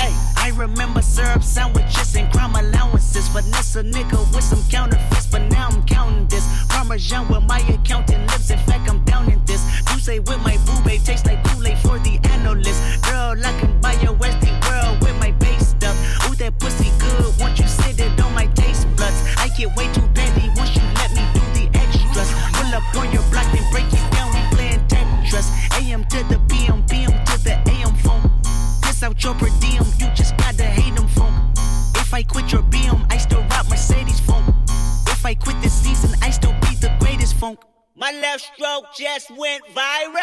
[0.00, 3.28] Hey, I remember syrup sandwiches and crime allowances.
[3.28, 6.46] Vanessa nigga with some counterfeits, but now I'm counting this.
[6.70, 8.50] Parmesan where my accountant lives.
[8.50, 9.62] In fact, I'm down in this.
[9.92, 12.80] You say with my boo babe tastes like Kool-Aid for the analyst.
[13.04, 15.96] Girl, I can buy your Westie world with my base stuff.
[16.26, 17.38] Ooh, that pussy good.
[17.38, 20.08] Once you sit it on my taste buds, I get way too
[39.00, 40.19] just went viral.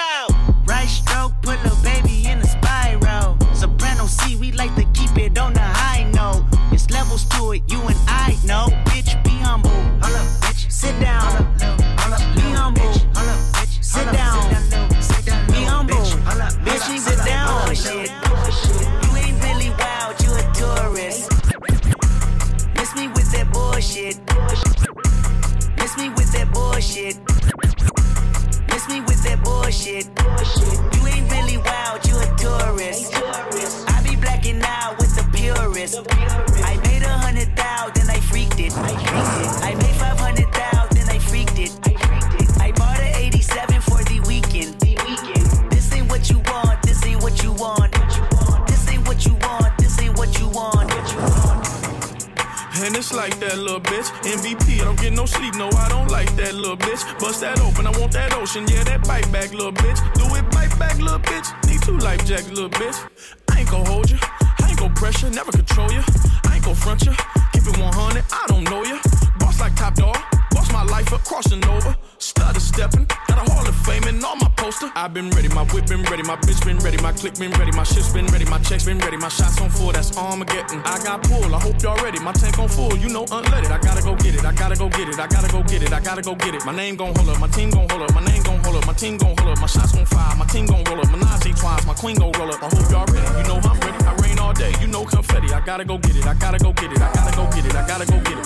[78.17, 80.81] Been ready, my checks been ready, my shots on full, that's Armageddon.
[80.85, 83.69] I got pull, I hope y'all ready, my tank on full, you know unleaded.
[83.69, 85.93] I gotta go get it, I gotta go get it, I gotta go get it,
[85.93, 86.65] I gotta go get it.
[86.65, 88.87] My name gon' hold up, my team gon' hold up, my name gon' hold up,
[88.87, 91.53] my team gon' hold up, my shots gon' fire, my team gon' roll up, Menage
[91.59, 92.63] twice, my queen gon' roll up.
[92.63, 94.03] I hope y'all ready, you know I'm ready.
[94.05, 95.53] I rain all day, you know confetti.
[95.53, 97.75] I gotta go get it, I gotta go get it, I gotta go get it,
[97.75, 98.37] I gotta go get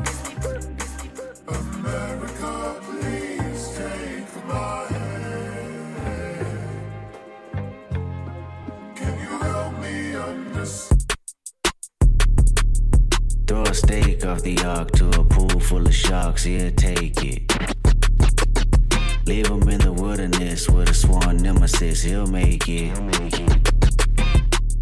[0.00, 0.05] it.
[13.76, 17.42] Steak off the ark to a pool full of sharks, he'll take it.
[19.26, 22.94] Leave him in the wilderness with a sworn nemesis, he'll make it.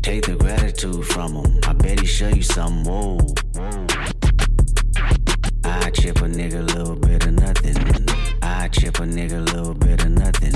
[0.02, 3.18] Take the gratitude from him, I bet he show you something, whoa.
[5.64, 7.76] I chip a nigga a little bit of nothing.
[8.42, 10.54] I chip a nigga a little bit of nothing.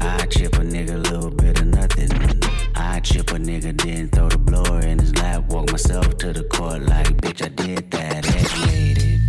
[0.00, 2.45] I chip a nigga a little bit of nothing.
[2.96, 5.44] I chip a nigga, then throw the blower in his lap.
[5.50, 8.26] Walk myself to the court like, bitch, I did that.
[8.26, 9.20] X-rated.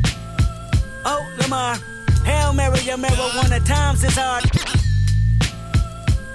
[1.03, 1.75] Oh, Lamar.
[2.23, 4.45] Hail Mary, your marijuana times is hard.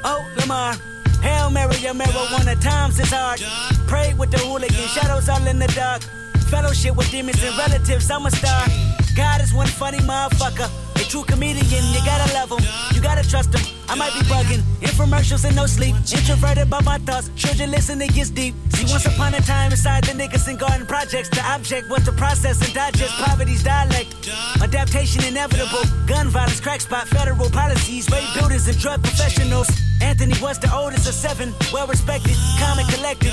[0.04, 0.74] Oh, Lamar.
[1.22, 3.40] Hail Mary, your marijuana times is hard.
[3.88, 6.02] Pray with the hooligan, shadows all in the dark.
[6.50, 8.66] Fellowship with demons and relatives, I'm a star.
[9.16, 10.68] God is one funny motherfucker.
[11.02, 12.62] A true comedian, you gotta love him.
[12.94, 13.60] You gotta trust him.
[13.88, 14.62] I might be bugging.
[14.80, 15.96] Infomercials and no sleep.
[15.96, 17.28] Introverted by my thoughts.
[17.34, 18.54] Children listen, it gets deep.
[18.70, 22.62] See, once upon a time inside the Nickerson Garden Projects, the object was to process
[22.64, 24.14] and digest poverty's dialect.
[24.62, 25.82] Adaptation inevitable.
[26.06, 29.68] Gun violence, crack spot, federal policies, rape builders and drug professionals.
[30.00, 31.52] Anthony was the oldest of seven.
[31.72, 33.32] Well respected, calm and collected.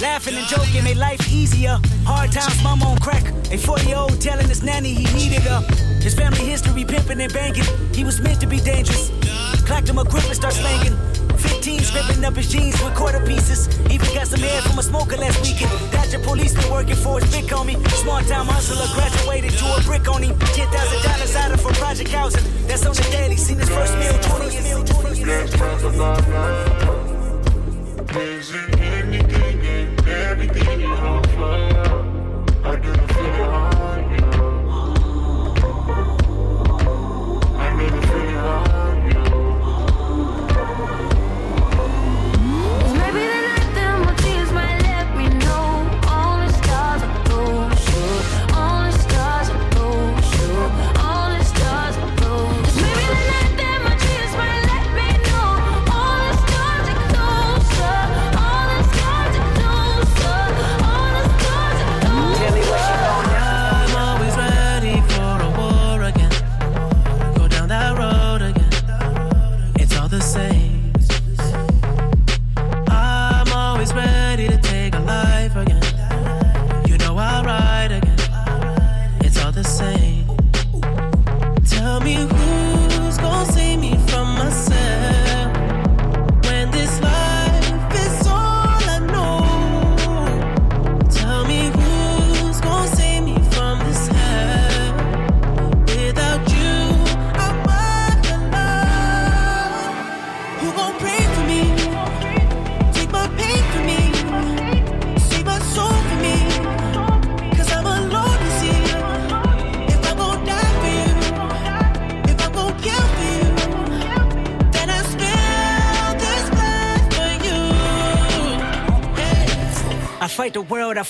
[0.00, 1.78] Laughing and joking made life easier.
[2.04, 3.24] Hard times, mama on crack.
[3.50, 5.60] A 40 year old telling his nanny he needed her.
[6.02, 7.64] His family history pimping and banging.
[7.94, 9.10] He was meant to be dangerous.
[9.64, 10.94] Clacked him a grip and start slanging.
[11.38, 13.68] 15 scraping up his jeans with quarter pieces.
[13.90, 15.72] Even got some hair from a smoker last weekend.
[15.90, 17.76] Dodger police been working for his big homie.
[17.92, 20.36] Small time hustler graduated to a brick on him.
[20.36, 22.44] $10,000 out of for project housing.
[22.66, 23.36] That's on the daily.
[23.36, 24.66] Seen his first meal 20 years.
[30.26, 32.02] Everything you on fire.
[32.64, 33.75] I didn't feel it on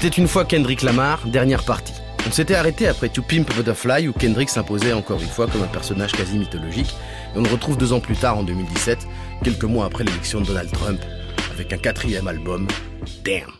[0.00, 1.92] Il était une fois Kendrick Lamar, dernière partie.
[2.24, 5.66] On s'était arrêté après To Pimp Butterfly où Kendrick s'imposait encore une fois comme un
[5.66, 6.94] personnage quasi mythologique.
[7.34, 9.08] Et on le retrouve deux ans plus tard en 2017,
[9.42, 11.00] quelques mois après l'élection de Donald Trump,
[11.52, 12.68] avec un quatrième album,
[13.24, 13.50] Damn.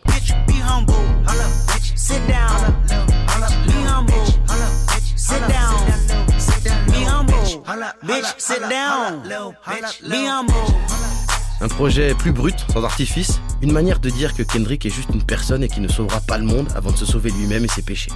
[11.59, 15.23] Un projet plus brut, sans artifice, Une manière de dire que Kendrick est juste une
[15.23, 17.81] personne et qu'il ne sauvera pas le monde avant de se sauver lui-même et ses
[17.81, 18.11] péchés.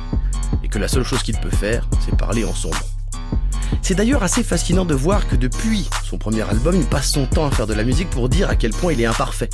[0.64, 2.76] Et que la seule chose qu'il peut faire, c'est parler en son nom.
[3.82, 7.46] C'est d'ailleurs assez fascinant de voir que depuis son premier album, il passe son temps
[7.46, 9.50] à faire de la musique pour dire à quel point il est imparfait,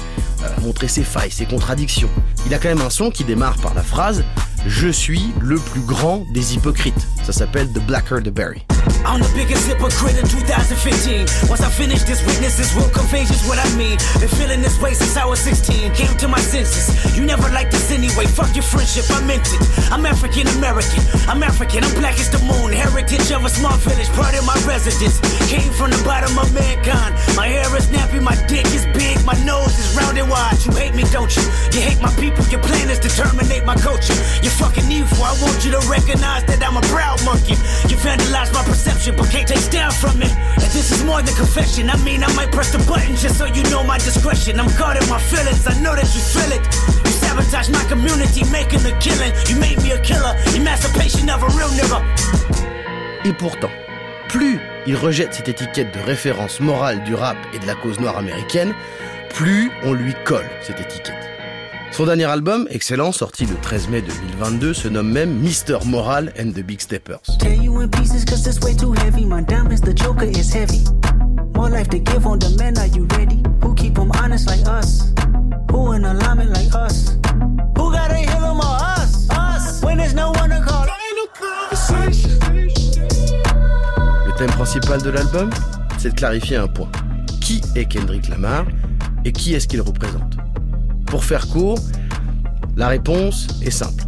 [0.45, 2.09] à montrer ses failles, ses contradictions.
[2.45, 4.23] Il a quand même un son qui démarre par la phrase
[4.67, 7.07] Je suis le plus grand des hypocrites.
[7.23, 8.63] Ça s'appelle The Blacker the Berry.
[9.09, 11.49] I'm the biggest hypocrite in 2015.
[11.49, 13.97] Once I finish this, witnesses will convey just what I mean.
[14.21, 15.97] Been feeling this way since I was 16.
[15.97, 16.93] Came to my senses.
[17.17, 18.29] You never liked this anyway.
[18.29, 19.61] Fuck your friendship, I meant it.
[19.89, 21.01] I'm African American.
[21.25, 21.83] I'm African.
[21.83, 22.69] I'm black as the moon.
[22.69, 24.09] Heritage of a small village.
[24.13, 25.17] Part of my residence.
[25.49, 27.17] Came from the bottom of mankind.
[27.33, 28.21] My hair is nappy.
[28.21, 29.17] My dick is big.
[29.25, 30.61] My nose is round and wide.
[30.61, 31.41] You hate me, don't you?
[31.73, 32.45] You hate my people.
[32.53, 34.13] Your plan is to terminate my culture.
[34.45, 35.17] You're fucking evil.
[35.25, 37.57] I want you to recognize that I'm a proud monkey.
[37.89, 40.31] You vandalize my perception, but can't take down from it.
[40.31, 41.89] And this is more than confession.
[41.89, 44.59] I mean, I might press the button just so you know my discretion.
[44.59, 45.65] I'm guarding my feelings.
[45.65, 46.63] I know that you feel it.
[47.05, 49.31] You sabotage my community, making a killing.
[49.47, 50.35] You made me a killer.
[50.55, 52.03] Emancipation of a real nigga.
[53.25, 53.71] Et pourtant,
[54.27, 58.17] plus il rejette cette étiquette de référence morale du rap et de la cause noire
[58.17, 58.73] américaine,
[59.33, 61.38] plus on lui colle cette étiquette.
[61.91, 65.83] Son dernier album, excellent, sorti le 13 mai 2022, se nomme même Mr.
[65.85, 67.19] Moral and the Big Steppers.
[67.39, 69.25] Tear you in pieces cause it's way too heavy.
[69.25, 70.83] My diamonds, the joker is heavy.
[71.55, 73.41] More life to give on the men, are you ready?
[73.61, 75.13] Who keep them honest like us?
[75.71, 77.17] Who in alignment like us?
[77.75, 79.27] Who gotta heal them or us?
[79.31, 79.83] Us!
[79.83, 80.85] When there's no one to call.
[84.25, 85.49] Le thème principal de l'album,
[85.97, 86.89] c'est de clarifier un point.
[87.41, 88.65] Qui est Kendrick Lamar
[89.25, 90.37] et qui est-ce qu'il représente?
[91.09, 91.79] Pour faire court,
[92.77, 94.03] la réponse est simple.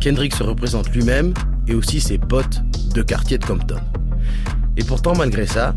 [0.00, 1.32] Kendrick se représente lui-même
[1.66, 2.60] et aussi ses potes
[2.94, 3.80] de quartier de Compton.
[4.76, 5.74] Et pourtant, malgré ça,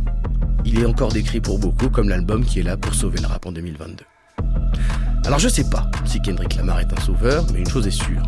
[0.66, 3.46] il est encore décrit pour beaucoup comme l'album qui est là pour sauver le rap
[3.46, 4.04] en 2022.
[5.26, 8.24] Alors je sais pas si Kendrick Lamar est un sauveur, mais une chose est sûre.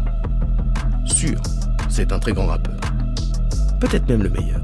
[1.05, 1.41] Sûr,
[1.89, 2.79] c'est un très grand rappeur.
[3.81, 4.61] Peut-être même le meilleur.